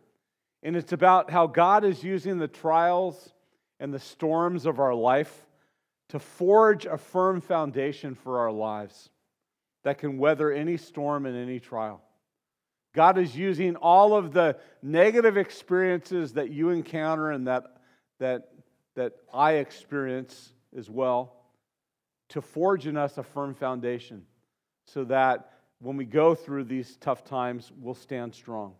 And 0.61 0.75
it's 0.75 0.93
about 0.93 1.31
how 1.31 1.47
God 1.47 1.83
is 1.83 2.03
using 2.03 2.37
the 2.37 2.47
trials 2.47 3.33
and 3.79 3.91
the 3.91 3.97
storms 3.97 4.67
of 4.67 4.79
our 4.79 4.93
life 4.93 5.47
to 6.09 6.19
forge 6.19 6.85
a 6.85 6.99
firm 6.99 7.41
foundation 7.41 8.13
for 8.13 8.37
our 8.37 8.51
lives 8.51 9.09
that 9.83 9.97
can 9.97 10.19
weather 10.19 10.51
any 10.51 10.77
storm 10.77 11.25
and 11.25 11.35
any 11.35 11.59
trial. 11.59 12.03
God 12.93 13.17
is 13.17 13.35
using 13.35 13.75
all 13.75 14.15
of 14.15 14.33
the 14.33 14.57
negative 14.81 15.37
experiences 15.37 16.33
that 16.33 16.51
you 16.51 16.69
encounter 16.69 17.31
and 17.31 17.47
that, 17.47 17.77
that, 18.19 18.49
that 18.95 19.13
I 19.33 19.53
experience 19.53 20.53
as 20.77 20.89
well 20.89 21.35
to 22.29 22.41
forge 22.41 22.87
in 22.87 22.97
us 22.97 23.17
a 23.17 23.23
firm 23.23 23.53
foundation 23.53 24.25
so 24.85 25.03
that 25.05 25.53
when 25.79 25.97
we 25.97 26.05
go 26.05 26.35
through 26.35 26.65
these 26.65 26.97
tough 26.97 27.23
times, 27.23 27.71
we'll 27.79 27.93
stand 27.93 28.33
strong. 28.33 28.73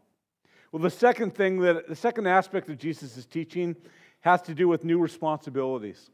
Well, 0.71 0.81
the 0.81 0.89
second 0.89 1.35
thing 1.35 1.59
that 1.61 1.87
the 1.87 1.95
second 1.95 2.27
aspect 2.27 2.69
of 2.69 2.77
Jesus' 2.77 3.25
teaching 3.25 3.75
has 4.21 4.41
to 4.43 4.53
do 4.53 4.67
with 4.67 4.83
new 4.83 4.99
responsibilities 4.99 6.09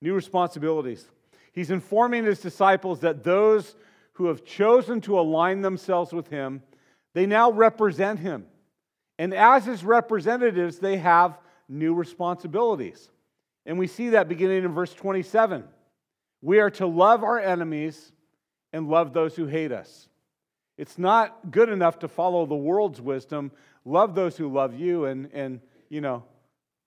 new 0.00 0.14
responsibilities. 0.14 1.10
He's 1.52 1.70
informing 1.70 2.24
his 2.24 2.40
disciples 2.40 3.00
that 3.00 3.24
those 3.24 3.76
who 4.14 4.26
have 4.26 4.44
chosen 4.44 5.00
to 5.02 5.18
align 5.18 5.62
themselves 5.62 6.12
with 6.12 6.28
him, 6.28 6.62
they 7.16 7.24
now 7.24 7.50
represent 7.50 8.18
him. 8.18 8.44
And 9.18 9.32
as 9.32 9.64
his 9.64 9.82
representatives, 9.82 10.78
they 10.78 10.98
have 10.98 11.38
new 11.66 11.94
responsibilities. 11.94 13.08
And 13.64 13.78
we 13.78 13.86
see 13.86 14.10
that 14.10 14.28
beginning 14.28 14.64
in 14.64 14.74
verse 14.74 14.92
27. 14.92 15.64
We 16.42 16.58
are 16.58 16.68
to 16.72 16.86
love 16.86 17.24
our 17.24 17.40
enemies 17.40 18.12
and 18.74 18.90
love 18.90 19.14
those 19.14 19.34
who 19.34 19.46
hate 19.46 19.72
us. 19.72 20.10
It's 20.76 20.98
not 20.98 21.50
good 21.50 21.70
enough 21.70 22.00
to 22.00 22.08
follow 22.08 22.44
the 22.44 22.54
world's 22.54 23.00
wisdom. 23.00 23.50
Love 23.86 24.14
those 24.14 24.36
who 24.36 24.52
love 24.52 24.78
you 24.78 25.06
and, 25.06 25.30
and 25.32 25.60
you 25.88 26.02
know, 26.02 26.22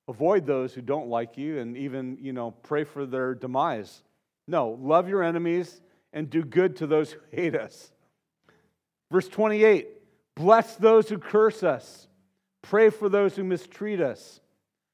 avoid 0.08 0.46
those 0.46 0.76
who 0.76 0.82
don't 0.82 1.08
like 1.08 1.40
you 1.40 1.58
and 1.58 1.76
even, 1.76 2.20
you 2.22 2.34
know, 2.34 2.52
pray 2.52 2.84
for 2.84 3.08
their 3.08 3.34
demise. 3.34 4.04
No, 4.48 4.78
love 4.80 5.10
your 5.10 5.24
enemies 5.24 5.82
and 6.14 6.30
do 6.30 6.44
good 6.44 6.76
to 6.76 6.86
those 6.86 7.14
who 7.14 7.20
hate 7.32 7.56
us. 7.56 7.92
Verse 9.10 9.28
28 9.28 9.88
Bless 10.40 10.78
those 10.78 11.10
who 11.10 11.18
curse 11.18 11.64
us, 11.64 12.08
pray 12.62 12.90
for 12.92 13.10
those 13.10 13.36
who 13.36 13.44
mistreat 13.44 14.00
us. 14.00 14.40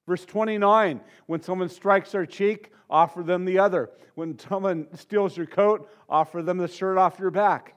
Verse 0.07 0.25
29 0.25 1.01
When 1.27 1.41
someone 1.43 1.69
strikes 1.69 2.15
our 2.15 2.25
cheek, 2.25 2.71
offer 2.89 3.21
them 3.21 3.45
the 3.45 3.59
other. 3.59 3.91
When 4.15 4.39
someone 4.39 4.87
steals 4.95 5.37
your 5.37 5.45
coat, 5.45 5.87
offer 6.09 6.41
them 6.41 6.57
the 6.57 6.67
shirt 6.67 6.97
off 6.97 7.19
your 7.19 7.29
back. 7.29 7.75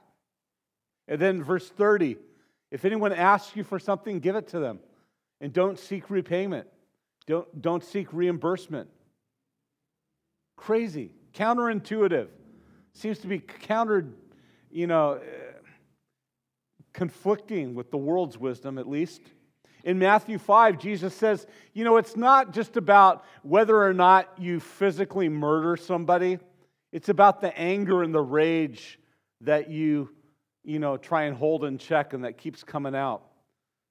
And 1.07 1.21
then 1.21 1.43
verse 1.43 1.69
30 1.69 2.17
If 2.71 2.85
anyone 2.85 3.13
asks 3.13 3.55
you 3.55 3.63
for 3.63 3.77
something, 3.77 4.19
give 4.19 4.35
it 4.35 4.47
to 4.47 4.59
them, 4.59 4.79
and 5.39 5.53
don't 5.53 5.77
seek 5.77 6.09
repayment. 6.09 6.65
Don't, 7.27 7.61
don't 7.61 7.83
seek 7.83 8.11
reimbursement. 8.11 8.89
Crazy, 10.57 11.11
counterintuitive. 11.35 12.29
Seems 12.93 13.19
to 13.19 13.27
be 13.27 13.37
countered, 13.37 14.11
you 14.71 14.87
know, 14.87 15.19
conflicting 16.99 17.75
with 17.75 17.91
the 17.91 17.97
world's 17.97 18.37
wisdom, 18.37 18.77
at 18.77 18.85
least. 18.85 19.21
In 19.85 19.99
Matthew 19.99 20.37
5, 20.37 20.77
Jesus 20.77 21.15
says, 21.15 21.47
you 21.73 21.85
know, 21.85 21.95
it's 21.95 22.17
not 22.17 22.51
just 22.51 22.75
about 22.75 23.23
whether 23.41 23.81
or 23.81 23.93
not 23.93 24.27
you 24.37 24.59
physically 24.59 25.29
murder 25.29 25.77
somebody, 25.77 26.39
it's 26.91 27.07
about 27.07 27.39
the 27.39 27.57
anger 27.57 28.03
and 28.03 28.13
the 28.13 28.19
rage 28.19 28.99
that 29.39 29.69
you, 29.69 30.09
you 30.65 30.77
know, 30.77 30.97
try 30.97 31.23
and 31.23 31.37
hold 31.37 31.63
in 31.63 31.77
check 31.77 32.11
and 32.11 32.25
that 32.25 32.37
keeps 32.37 32.65
coming 32.65 32.95
out. 32.95 33.23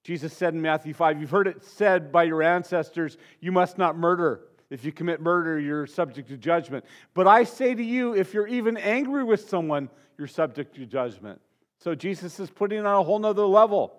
Jesus 0.04 0.34
said 0.34 0.52
in 0.52 0.60
Matthew 0.60 0.92
5, 0.92 1.18
You've 1.18 1.30
heard 1.30 1.48
it 1.48 1.64
said 1.64 2.12
by 2.12 2.24
your 2.24 2.42
ancestors, 2.42 3.16
you 3.40 3.52
must 3.52 3.78
not 3.78 3.96
murder. 3.96 4.42
If 4.68 4.84
you 4.84 4.92
commit 4.92 5.22
murder, 5.22 5.58
you're 5.58 5.86
subject 5.86 6.28
to 6.28 6.36
judgment. 6.36 6.84
But 7.14 7.26
I 7.26 7.44
say 7.44 7.74
to 7.74 7.82
you, 7.82 8.14
if 8.14 8.34
you're 8.34 8.48
even 8.48 8.76
angry 8.76 9.24
with 9.24 9.48
someone, 9.48 9.88
you're 10.18 10.26
subject 10.26 10.76
to 10.76 10.84
judgment. 10.84 11.40
So 11.78 11.94
Jesus 11.94 12.40
is 12.40 12.50
putting 12.50 12.78
it 12.78 12.86
on 12.86 12.94
a 12.94 13.02
whole 13.02 13.18
nother 13.18 13.46
level. 13.46 13.94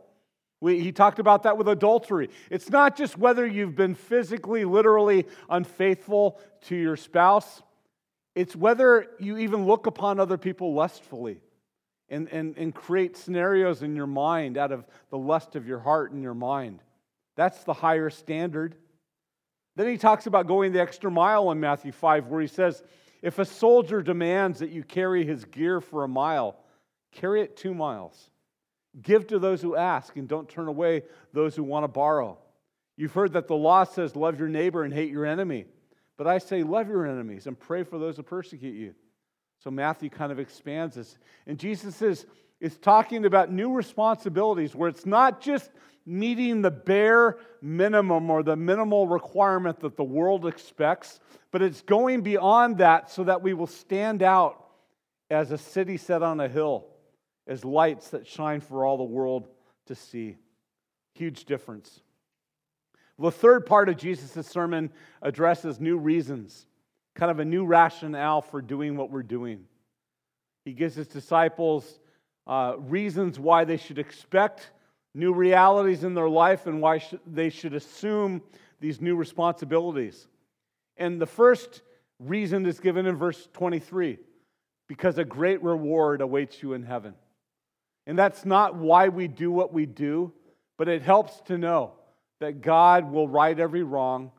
We, 0.62 0.82
he 0.82 0.92
talked 0.92 1.20
about 1.20 1.44
that 1.44 1.58
with 1.58 1.70
adultery. 1.70 2.30
It's 2.50 2.70
not 2.70 2.98
just 2.98 3.18
whether 3.18 3.48
you've 3.48 3.76
been 3.76 3.96
physically, 3.96 4.66
literally 4.66 5.26
unfaithful 5.50 6.40
to 6.64 6.76
your 6.76 6.98
spouse, 6.98 7.62
it's 8.36 8.56
whether 8.56 9.08
you 9.20 9.38
even 9.38 9.66
look 9.66 9.88
upon 9.88 10.20
other 10.20 10.38
people 10.38 10.74
lustfully 10.74 11.42
and, 12.10 12.28
and, 12.30 12.58
and 12.58 12.74
create 12.74 13.18
scenarios 13.18 13.82
in 13.82 13.96
your 13.96 14.08
mind 14.08 14.58
out 14.58 14.72
of 14.72 14.86
the 15.10 15.18
lust 15.18 15.56
of 15.56 15.68
your 15.68 15.80
heart 15.80 16.12
and 16.12 16.22
your 16.22 16.34
mind. 16.34 16.82
That's 17.36 17.64
the 17.64 17.74
higher 17.74 18.10
standard. 18.10 18.76
Then 19.76 19.88
he 19.88 19.98
talks 19.98 20.28
about 20.28 20.48
going 20.48 20.74
the 20.74 20.82
extra 20.82 21.10
mile 21.10 21.52
in 21.52 21.60
Matthew 21.60 21.92
5, 21.92 22.28
where 22.28 22.42
he 22.42 22.48
says, 22.48 22.84
If 23.22 23.40
a 23.40 23.46
soldier 23.46 24.02
demands 24.02 24.60
that 24.60 24.72
you 24.72 24.84
carry 24.84 25.26
his 25.26 25.46
gear 25.46 25.80
for 25.80 26.04
a 26.04 26.08
mile, 26.08 26.59
carry 27.12 27.42
it 27.42 27.58
two 27.58 27.74
miles. 27.74 28.30
Give 29.02 29.26
to 29.28 29.40
those 29.40 29.62
who 29.62 29.76
ask, 29.76 30.16
and 30.18 30.28
don't 30.28 30.50
turn 30.50 30.68
away 30.68 31.04
those 31.34 31.56
who 31.56 31.64
want 31.64 31.84
to 31.84 31.88
borrow. 31.88 32.38
You've 32.98 33.14
heard 33.14 33.34
that 33.34 33.48
the 33.48 33.56
law 33.56 33.84
says, 33.84 34.16
Love 34.16 34.40
your 34.40 34.50
neighbor 34.50 34.84
and 34.84 34.94
hate 34.94 35.12
your 35.12 35.26
enemy. 35.26 35.66
But 36.18 36.28
I 36.28 36.40
say, 36.40 36.64
Love 36.64 36.90
your 36.90 37.08
enemies 37.08 37.48
and 37.48 37.58
pray 37.58 37.84
for 37.84 37.98
those 37.98 38.18
who 38.18 38.24
persecute 38.24 38.76
you. 38.76 38.96
So 39.64 39.70
Matthew 39.70 40.10
kind 40.10 40.32
of 40.32 40.40
expands 40.40 40.96
this. 40.96 41.18
And 41.46 41.60
Jesus 41.60 42.02
is, 42.02 42.26
is 42.60 42.78
talking 42.78 43.26
about 43.26 43.52
new 43.52 43.74
responsibilities 43.74 44.74
where 44.74 44.90
it's 44.90 45.06
not 45.06 45.42
just 45.42 45.70
meeting 46.06 46.62
the 46.62 46.72
bare 46.72 47.38
minimum 47.62 48.30
or 48.30 48.42
the 48.42 48.56
minimal 48.56 49.08
requirement 49.08 49.80
that 49.82 49.96
the 49.96 50.04
world 50.04 50.46
expects, 50.48 51.20
but 51.52 51.62
it's 51.62 51.82
going 51.82 52.22
beyond 52.22 52.80
that 52.80 53.12
so 53.12 53.24
that 53.26 53.42
we 53.42 53.54
will 53.54 53.68
stand 53.68 54.24
out 54.24 54.66
as 55.30 55.52
a 55.52 55.58
city 55.58 55.98
set 55.98 56.24
on 56.24 56.40
a 56.40 56.48
hill, 56.48 56.88
as 57.50 57.66
lights 57.66 58.12
that 58.12 58.26
shine 58.26 58.62
for 58.62 58.86
all 58.86 58.98
the 58.98 59.04
world 59.04 59.50
to 59.88 59.96
see. 59.96 60.38
Huge 61.16 61.44
difference. 61.44 62.00
The 63.18 63.32
third 63.32 63.66
part 63.66 63.90
of 63.90 63.98
Jesus' 63.98 64.48
sermon 64.48 64.92
addresses 65.22 65.82
new 65.82 65.98
reasons 65.98 66.66
kind 67.20 67.32
of 67.32 67.40
a 67.40 67.46
new 67.46 67.66
rationale 67.66 68.42
for 68.42 68.62
doing 68.62 68.96
what 68.96 69.12
we're 69.12 69.24
doing. 69.24 69.66
He 70.64 70.72
gives 70.72 70.96
his 70.96 71.08
disciples 71.08 72.00
uh, 72.48 72.76
reasons 72.80 73.38
why 73.38 73.66
they 73.66 73.76
should 73.76 74.00
expect 74.00 74.72
new 75.14 75.34
realities 75.34 76.06
in 76.06 76.14
their 76.14 76.30
life 76.30 76.66
and 76.66 76.82
why 76.82 77.00
sh- 77.00 77.16
they 77.28 77.50
should 77.50 77.74
assume 77.74 78.42
these 78.80 79.02
new 79.02 79.18
responsibilities. 79.18 80.28
And 80.96 81.20
the 81.20 81.26
first 81.26 81.82
reason 82.20 82.66
is 82.66 82.80
given 82.80 83.06
in 83.06 83.18
verse 83.18 83.50
23 83.54 84.18
because 84.88 85.18
a 85.18 85.26
great 85.26 85.62
reward 85.62 86.22
awaits 86.22 86.64
you 86.64 86.72
in 86.74 86.84
heaven. 86.84 87.16
And 88.10 88.18
that's 88.18 88.44
not 88.44 88.74
why 88.74 89.10
we 89.10 89.28
do 89.28 89.52
what 89.52 89.72
we 89.72 89.86
do, 89.86 90.34
but 90.80 90.88
it 90.88 91.04
helps 91.04 91.42
to 91.42 91.60
know 91.60 91.92
that 92.40 92.60
God 92.60 93.12
will 93.12 93.28
right 93.28 93.58
every 93.58 93.84
wrong 93.84 94.32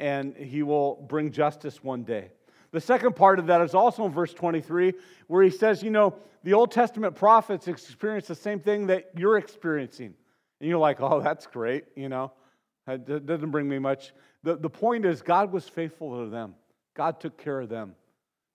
and 0.00 0.36
he 0.36 0.64
will 0.64 0.96
bring 0.96 1.30
justice 1.30 1.80
one 1.80 2.02
day. 2.02 2.32
The 2.72 2.80
second 2.80 3.14
part 3.14 3.38
of 3.38 3.46
that 3.46 3.60
is 3.60 3.72
also 3.72 4.04
in 4.04 4.10
verse 4.10 4.34
23, 4.34 4.94
where 5.28 5.44
he 5.44 5.50
says, 5.50 5.80
You 5.80 5.90
know, 5.90 6.16
the 6.42 6.54
Old 6.54 6.72
Testament 6.72 7.14
prophets 7.14 7.68
experienced 7.68 8.26
the 8.26 8.34
same 8.34 8.58
thing 8.58 8.88
that 8.88 9.12
you're 9.16 9.38
experiencing. 9.38 10.12
And 10.60 10.68
you're 10.68 10.80
like, 10.80 11.00
Oh, 11.00 11.20
that's 11.20 11.46
great, 11.46 11.84
you 11.94 12.08
know, 12.08 12.32
that 12.88 13.26
doesn't 13.26 13.52
bring 13.52 13.68
me 13.68 13.78
much. 13.78 14.12
The, 14.42 14.56
the 14.56 14.68
point 14.68 15.04
is, 15.04 15.22
God 15.22 15.52
was 15.52 15.68
faithful 15.68 16.24
to 16.24 16.30
them, 16.30 16.56
God 16.96 17.20
took 17.20 17.38
care 17.38 17.60
of 17.60 17.68
them, 17.68 17.94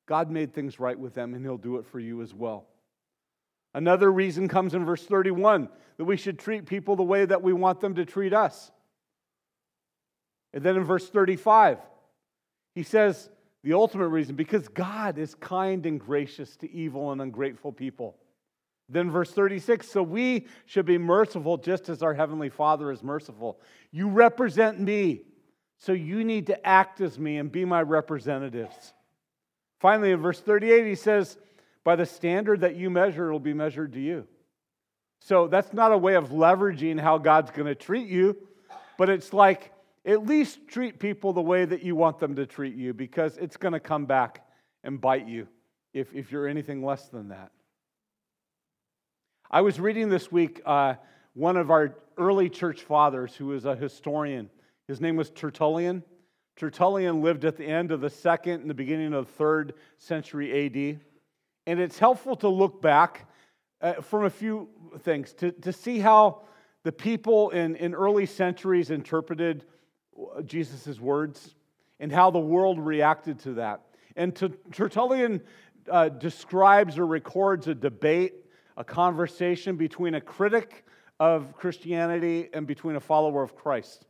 God 0.06 0.30
made 0.30 0.54
things 0.54 0.82
right 0.82 1.00
with 1.00 1.14
them, 1.14 1.34
and 1.34 1.46
he'll 1.46 1.56
do 1.56 1.78
it 1.78 1.86
for 1.86 2.02
you 2.02 2.22
as 2.22 2.34
well. 2.34 2.66
Another 3.74 4.12
reason 4.12 4.48
comes 4.48 4.74
in 4.74 4.86
verse 4.86 5.06
31 5.06 5.70
that 5.98 6.06
we 6.06 6.18
should 6.18 6.40
treat 6.40 6.66
people 6.66 6.96
the 6.96 7.04
way 7.04 7.26
that 7.26 7.42
we 7.42 7.54
want 7.54 7.82
them 7.82 7.96
to 7.96 8.06
treat 8.06 8.34
us. 8.34 8.72
And 10.54 10.64
then 10.64 10.78
in 10.78 10.84
verse 10.84 11.08
35, 11.10 11.78
he 12.74 12.84
says 12.84 13.30
the 13.64 13.74
ultimate 13.74 14.08
reason 14.08 14.36
because 14.36 14.68
God 14.68 15.18
is 15.18 15.36
kind 15.36 15.86
and 15.86 16.00
gracious 16.00 16.56
to 16.58 16.72
evil 16.72 17.12
and 17.12 17.22
ungrateful 17.22 17.72
people. 17.72 18.18
Then 18.88 19.12
verse 19.12 19.32
36 19.32 19.90
so 19.90 20.02
we 20.02 20.48
should 20.66 20.86
be 20.86 20.98
merciful 20.98 21.58
just 21.58 21.90
as 21.90 22.02
our 22.02 22.14
heavenly 22.14 22.50
Father 22.50 22.92
is 22.92 23.04
merciful. 23.04 23.60
You 23.92 24.10
represent 24.10 24.80
me, 24.80 25.22
so 25.78 25.92
you 25.92 26.24
need 26.24 26.48
to 26.48 26.68
act 26.68 27.00
as 27.02 27.20
me 27.20 27.38
and 27.38 27.52
be 27.52 27.66
my 27.66 27.84
representatives. 27.84 28.94
Finally, 29.80 30.12
in 30.12 30.20
verse 30.20 30.40
38, 30.40 30.86
he 30.86 30.96
says, 30.96 31.38
By 31.84 31.96
the 31.96 32.06
standard 32.06 32.62
that 32.62 32.76
you 32.76 32.90
measure, 32.90 33.30
it 33.30 33.32
will 33.32 33.40
be 33.40 33.54
measured 33.54 33.94
to 33.94 34.00
you. 34.00 34.28
So 35.22 35.48
that's 35.48 35.74
not 35.74 35.92
a 35.92 35.98
way 35.98 36.16
of 36.16 36.30
leveraging 36.30 37.00
how 37.00 37.18
God's 37.18 37.52
going 37.52 37.68
to 37.68 37.76
treat 37.76 38.08
you, 38.08 38.38
but 38.98 39.10
it's 39.10 39.34
like 39.34 39.74
at 40.06 40.26
least 40.26 40.68
treat 40.68 41.00
people 41.00 41.34
the 41.34 41.42
way 41.42 41.66
that 41.66 41.84
you 41.84 41.96
want 41.96 42.20
them 42.20 42.36
to 42.36 42.46
treat 42.46 42.76
you 42.76 42.94
because 42.94 43.38
it's 43.38 43.58
going 43.58 43.74
to 43.74 43.80
come 43.80 44.06
back 44.06 44.46
and 44.84 45.00
bite 45.00 45.28
you 45.28 45.48
if, 45.94 46.14
if 46.14 46.32
you're 46.32 46.48
anything 46.48 46.84
less 46.84 47.08
than 47.10 47.30
that. 47.30 47.52
I 49.52 49.62
was 49.62 49.80
reading 49.80 50.10
this 50.10 50.32
week 50.32 50.62
uh, 50.66 50.96
one 51.34 51.58
of 51.58 51.72
our 51.72 51.96
early 52.18 52.50
church 52.50 52.82
fathers 52.82 53.36
who 53.36 53.48
was 53.48 53.66
a 53.66 53.76
historian. 53.76 54.50
His 54.88 55.02
name 55.02 55.16
was 55.16 55.30
Tertullian. 55.30 56.04
Tertullian 56.56 57.22
lived 57.22 57.46
at 57.46 57.58
the 57.58 57.66
end 57.66 57.92
of 57.92 58.02
the 58.02 58.10
second 58.10 58.62
and 58.62 58.70
the 58.70 58.74
beginning 58.74 59.14
of 59.14 59.26
the 59.26 59.34
third 59.34 59.74
century 59.98 60.66
AD. 60.66 61.00
And 61.70 61.80
it's 61.80 62.00
helpful 62.00 62.36
to 62.38 62.48
look 62.48 62.82
back 62.82 63.30
uh, 63.80 64.02
from 64.02 64.26
a 64.26 64.30
few 64.32 64.70
things 65.02 65.34
to, 65.34 65.52
to 65.52 65.72
see 65.72 66.00
how 66.00 66.42
the 66.82 66.92
people 66.92 67.52
in, 67.52 67.76
in 67.76 67.94
early 67.94 68.26
centuries 68.26 68.90
interpreted 68.90 69.66
Jesus' 70.46 71.00
words 71.00 71.54
and 72.00 72.12
how 72.12 72.32
the 72.32 72.40
world 72.40 72.80
reacted 72.80 73.38
to 73.42 73.54
that. 73.54 73.82
And 74.16 74.36
Tertullian 74.72 75.42
uh, 75.88 76.10
describes 76.10 76.98
or 76.98 77.06
records 77.06 77.68
a 77.68 77.76
debate, 77.76 78.34
a 78.76 78.84
conversation 78.84 79.76
between 79.76 80.16
a 80.16 80.22
critic 80.22 80.84
of 81.20 81.56
Christianity 81.56 82.50
and 82.52 82.66
between 82.66 82.96
a 82.96 83.00
follower 83.00 83.44
of 83.44 83.56
Christ. 83.56 84.08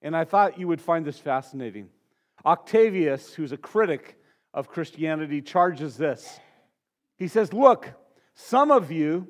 And 0.00 0.16
I 0.16 0.24
thought 0.24 0.58
you 0.58 0.66
would 0.66 0.80
find 0.80 1.04
this 1.04 1.18
fascinating. 1.18 1.90
Octavius, 2.46 3.34
who's 3.34 3.52
a 3.52 3.58
critic 3.58 4.18
of 4.54 4.66
Christianity, 4.66 5.42
charges 5.42 5.98
this. 5.98 6.40
He 7.18 7.28
says, 7.28 7.52
Look, 7.52 7.92
some 8.34 8.70
of 8.70 8.90
you, 8.90 9.28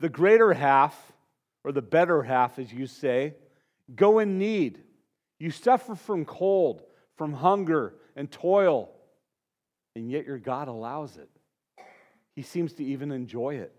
the 0.00 0.08
greater 0.08 0.52
half, 0.52 1.12
or 1.64 1.72
the 1.72 1.82
better 1.82 2.22
half, 2.22 2.58
as 2.58 2.72
you 2.72 2.86
say, 2.86 3.34
go 3.94 4.18
in 4.18 4.38
need 4.38 4.84
you 5.38 5.50
suffer 5.50 5.94
from 5.94 6.24
cold, 6.24 6.82
from 7.16 7.32
hunger 7.32 7.96
and 8.16 8.30
toil, 8.30 8.90
and 9.94 10.10
yet 10.10 10.26
your 10.26 10.38
God 10.38 10.68
allows 10.68 11.16
it. 11.16 11.28
He 12.34 12.42
seems 12.42 12.72
to 12.74 12.84
even 12.84 13.12
enjoy 13.12 13.56
it. 13.56 13.74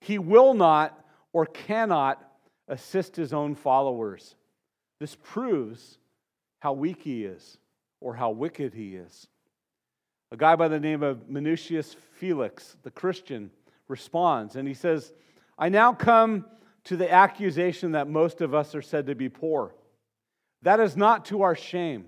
He 0.00 0.18
will 0.18 0.54
not 0.54 0.98
or 1.32 1.46
cannot 1.46 2.22
assist 2.68 3.16
his 3.16 3.32
own 3.32 3.54
followers. 3.54 4.34
This 4.98 5.14
proves 5.14 5.98
how 6.60 6.72
weak 6.72 7.02
he 7.02 7.24
is 7.24 7.58
or 8.00 8.14
how 8.14 8.30
wicked 8.30 8.74
he 8.74 8.96
is. 8.96 9.28
A 10.32 10.36
guy 10.36 10.56
by 10.56 10.68
the 10.68 10.80
name 10.80 11.02
of 11.02 11.28
Minucius 11.28 11.94
Felix, 12.18 12.76
the 12.82 12.90
Christian, 12.90 13.50
responds 13.88 14.56
and 14.56 14.66
he 14.66 14.74
says, 14.74 15.12
I 15.58 15.68
now 15.68 15.92
come 15.92 16.44
to 16.84 16.96
the 16.96 17.10
accusation 17.10 17.92
that 17.92 18.08
most 18.08 18.40
of 18.40 18.54
us 18.54 18.74
are 18.74 18.82
said 18.82 19.06
to 19.06 19.14
be 19.14 19.28
poor. 19.28 19.74
That 20.62 20.80
is 20.80 20.96
not 20.96 21.26
to 21.26 21.42
our 21.42 21.54
shame, 21.54 22.06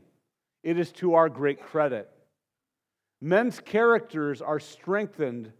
it 0.62 0.78
is 0.78 0.90
to 0.92 1.14
our 1.14 1.28
great 1.28 1.62
credit. 1.62 2.10
Men's 3.20 3.60
characters 3.60 4.42
are 4.42 4.60
strengthened 4.60 5.52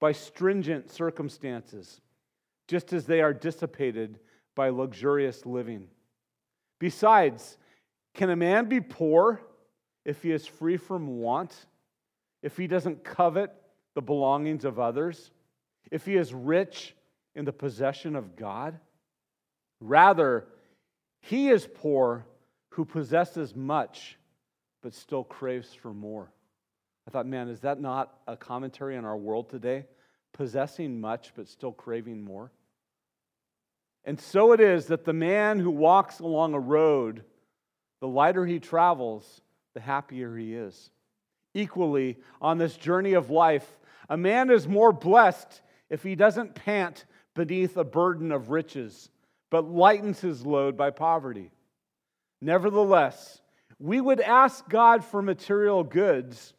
by 0.00 0.12
stringent 0.12 0.90
circumstances, 0.90 2.00
just 2.68 2.92
as 2.92 3.06
they 3.06 3.20
are 3.20 3.34
dissipated 3.34 4.18
by 4.54 4.68
luxurious 4.68 5.46
living. 5.46 5.88
Besides, 6.78 7.56
can 8.14 8.30
a 8.30 8.36
man 8.36 8.68
be 8.68 8.80
poor 8.80 9.40
if 10.04 10.22
he 10.22 10.32
is 10.32 10.46
free 10.46 10.76
from 10.76 11.20
want? 11.20 11.54
If 12.42 12.56
he 12.56 12.66
doesn't 12.66 13.04
covet 13.04 13.52
the 13.94 14.02
belongings 14.02 14.64
of 14.64 14.78
others? 14.78 15.30
If 15.90 16.06
he 16.06 16.16
is 16.16 16.32
rich 16.34 16.94
in 17.34 17.44
the 17.44 17.52
possession 17.52 18.16
of 18.16 18.36
God? 18.36 18.78
Rather, 19.80 20.46
He 21.20 21.48
is 21.48 21.68
poor 21.74 22.26
who 22.70 22.84
possesses 22.84 23.54
much 23.54 24.18
but 24.82 24.94
still 24.94 25.24
craves 25.24 25.72
for 25.72 25.92
more. 25.92 26.32
I 27.06 27.10
thought, 27.10 27.26
man, 27.26 27.48
is 27.48 27.60
that 27.60 27.80
not 27.80 28.12
a 28.26 28.36
commentary 28.36 28.96
on 28.96 29.04
our 29.04 29.16
world 29.16 29.50
today? 29.50 29.86
Possessing 30.32 31.00
much 31.00 31.32
but 31.36 31.48
still 31.48 31.72
craving 31.72 32.22
more? 32.22 32.50
And 34.04 34.18
so 34.18 34.52
it 34.52 34.60
is 34.60 34.86
that 34.86 35.04
the 35.04 35.12
man 35.12 35.60
who 35.60 35.70
walks 35.70 36.18
along 36.18 36.54
a 36.54 36.60
road, 36.60 37.22
the 38.00 38.08
lighter 38.08 38.44
he 38.44 38.58
travels, 38.58 39.40
the 39.74 39.80
happier 39.80 40.36
he 40.36 40.54
is. 40.54 40.90
Equally, 41.54 42.18
on 42.40 42.58
this 42.58 42.76
journey 42.76 43.12
of 43.12 43.30
life, 43.30 43.78
a 44.08 44.16
man 44.16 44.50
is 44.50 44.66
more 44.66 44.92
blessed 44.92 45.62
if 45.90 46.02
he 46.02 46.14
doesn't 46.14 46.54
pant 46.54 47.04
beneath 47.34 47.76
a 47.76 47.84
burden 47.84 48.32
of 48.32 48.50
riches, 48.50 49.10
but 49.50 49.70
lightens 49.70 50.20
his 50.20 50.46
load 50.46 50.76
by 50.76 50.90
poverty. 50.90 51.50
Nevertheless, 52.40 53.40
we 53.78 54.00
would 54.00 54.20
ask 54.20 54.68
God 54.68 55.04
for 55.04 55.22
material 55.22 55.84
goods 55.84 56.54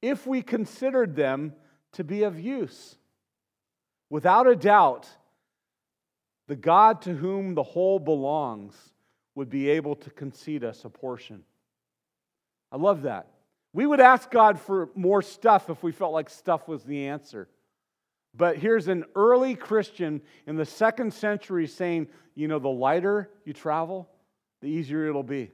if 0.00 0.26
we 0.26 0.42
considered 0.42 1.16
them 1.16 1.52
to 1.92 2.04
be 2.04 2.22
of 2.22 2.38
use. 2.38 2.96
Without 4.10 4.46
a 4.46 4.56
doubt, 4.56 5.08
the 6.46 6.56
God 6.56 7.02
to 7.02 7.14
whom 7.14 7.54
the 7.54 7.62
whole 7.62 7.98
belongs 7.98 8.74
would 9.34 9.50
be 9.50 9.68
able 9.70 9.94
to 9.96 10.10
concede 10.10 10.64
us 10.64 10.84
a 10.84 10.88
portion. 10.88 11.44
I 12.72 12.76
love 12.76 13.02
that. 13.02 13.28
We 13.78 13.86
would 13.86 14.00
ask 14.00 14.28
God 14.28 14.58
for 14.58 14.88
more 14.96 15.22
stuff 15.22 15.70
if 15.70 15.84
we 15.84 15.92
felt 15.92 16.12
like 16.12 16.30
stuff 16.30 16.66
was 16.66 16.82
the 16.82 17.06
answer. 17.06 17.48
But 18.34 18.56
here's 18.56 18.88
an 18.88 19.04
early 19.14 19.54
Christian 19.54 20.20
in 20.48 20.56
the 20.56 20.64
second 20.64 21.14
century 21.14 21.68
saying, 21.68 22.08
you 22.34 22.48
know, 22.48 22.58
the 22.58 22.66
lighter 22.66 23.30
you 23.44 23.52
travel, 23.52 24.08
the 24.62 24.66
easier 24.66 25.06
it'll 25.06 25.22
be. 25.22 25.52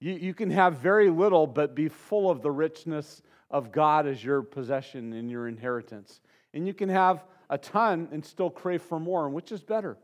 You, 0.00 0.14
you 0.14 0.32
can 0.32 0.50
have 0.50 0.78
very 0.78 1.10
little, 1.10 1.46
but 1.46 1.74
be 1.74 1.88
full 1.90 2.30
of 2.30 2.40
the 2.40 2.50
richness 2.50 3.20
of 3.50 3.70
God 3.70 4.06
as 4.06 4.24
your 4.24 4.40
possession 4.40 5.12
and 5.12 5.30
your 5.30 5.46
inheritance. 5.46 6.22
And 6.54 6.66
you 6.66 6.72
can 6.72 6.88
have 6.88 7.22
a 7.50 7.58
ton 7.58 8.08
and 8.12 8.24
still 8.24 8.48
crave 8.48 8.80
for 8.80 8.98
more, 8.98 9.28
which 9.28 9.52
is 9.52 9.62
better. 9.62 9.98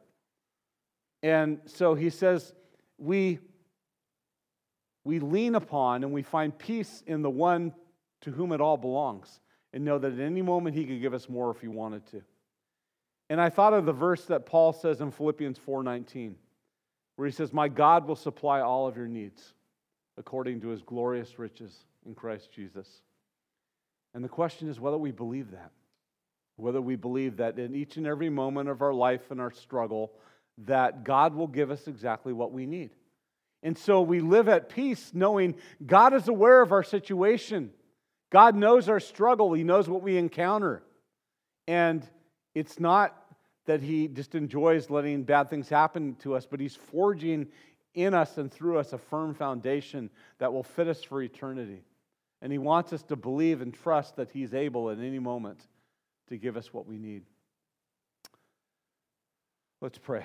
And 1.23 1.61
so 1.65 1.95
he 1.95 2.11
says, 2.11 2.53
we, 2.99 3.39
we 5.05 5.19
lean 5.19 5.55
upon 5.55 6.05
and 6.05 6.13
we 6.13 6.23
find 6.23 6.57
peace 6.57 7.03
in 7.07 7.23
the 7.23 7.31
one 7.31 7.75
to 8.23 8.31
whom 8.31 8.53
it 8.53 8.61
all 8.61 8.77
belongs 8.77 9.41
and 9.73 9.85
know 9.85 9.99
that 9.99 10.13
at 10.13 10.21
any 10.21 10.43
moment 10.43 10.77
he 10.77 10.85
could 10.85 11.01
give 11.01 11.15
us 11.15 11.29
more 11.29 11.51
if 11.51 11.61
he 11.61 11.69
wanted 11.69 12.07
to. 12.07 12.23
And 13.31 13.41
I 13.41 13.49
thought 13.49 13.73
of 13.73 13.87
the 13.87 13.93
verse 13.93 14.27
that 14.27 14.47
Paul 14.47 14.73
says 14.73 15.01
in 15.01 15.11
Philippians 15.11 15.59
4:19 15.59 16.37
where 17.17 17.27
he 17.27 17.33
says, 17.33 17.53
"My 17.53 17.69
God 17.69 18.07
will 18.07 18.17
supply 18.17 18.61
all 18.61 18.87
of 18.87 18.97
your 18.97 19.09
needs 19.09 19.55
according 20.17 20.61
to 20.61 20.69
his 20.69 20.83
glorious 20.83 21.39
riches 21.39 21.87
in 22.05 22.15
Christ 22.15 22.53
Jesus." 22.53 23.03
And 24.15 24.23
the 24.23 24.29
question 24.29 24.69
is 24.69 24.81
whether 24.81 24.99
we 24.99 25.11
believe 25.11 25.51
that. 25.53 25.73
Whether 26.57 26.83
we 26.83 26.97
believe 26.97 27.39
that 27.39 27.59
in 27.59 27.75
each 27.75 27.97
and 27.97 28.07
every 28.07 28.29
moment 28.29 28.69
of 28.69 28.83
our 28.83 28.93
life 28.93 29.31
and 29.31 29.41
our 29.41 29.51
struggle 29.51 30.13
that 30.59 31.03
God 31.03 31.35
will 31.35 31.47
give 31.47 31.71
us 31.71 31.89
exactly 31.89 32.33
what 32.33 32.53
we 32.53 32.67
need. 32.67 32.95
And 33.63 33.79
so 33.79 34.03
we 34.03 34.21
live 34.21 34.49
at 34.49 34.69
peace 34.69 35.13
knowing 35.15 35.55
God 35.85 36.15
is 36.15 36.29
aware 36.29 36.63
of 36.63 36.73
our 36.73 36.83
situation. 36.83 37.71
God 38.31 38.57
knows 38.57 38.89
our 38.89 39.01
struggle, 39.01 39.53
He 39.53 39.65
knows 39.65 39.89
what 39.89 40.03
we 40.03 40.17
encounter. 40.17 40.83
And 41.69 42.07
it's 42.55 42.81
not 42.81 43.17
that 43.67 43.81
He 43.81 44.09
just 44.09 44.35
enjoys 44.35 44.91
letting 44.91 45.23
bad 45.23 45.49
things 45.49 45.69
happen 45.69 46.17
to 46.21 46.35
us, 46.35 46.47
but 46.47 46.59
He's 46.59 46.75
forging 46.75 47.47
in 47.95 48.15
us 48.15 48.39
and 48.39 48.51
through 48.51 48.79
us 48.79 48.93
a 48.93 48.99
firm 48.99 49.35
foundation 49.35 50.11
that 50.39 50.53
will 50.53 50.63
fit 50.63 50.89
us 50.89 51.03
for 51.03 51.23
eternity. 51.23 51.83
And 52.41 52.51
He 52.51 52.59
wants 52.59 52.93
us 52.93 53.03
to 53.05 53.17
believe 53.17 53.61
and 53.61 53.73
trust 53.73 54.17
that 54.17 54.31
He's 54.33 54.55
able 54.55 54.91
at 54.91 54.99
any 54.99 55.21
moment 55.21 55.61
to 56.29 56.37
give 56.37 56.57
us 56.57 56.73
what 56.73 56.87
we 56.87 56.99
need. 56.99 57.23
Let's 59.81 59.99
pray. 59.99 60.25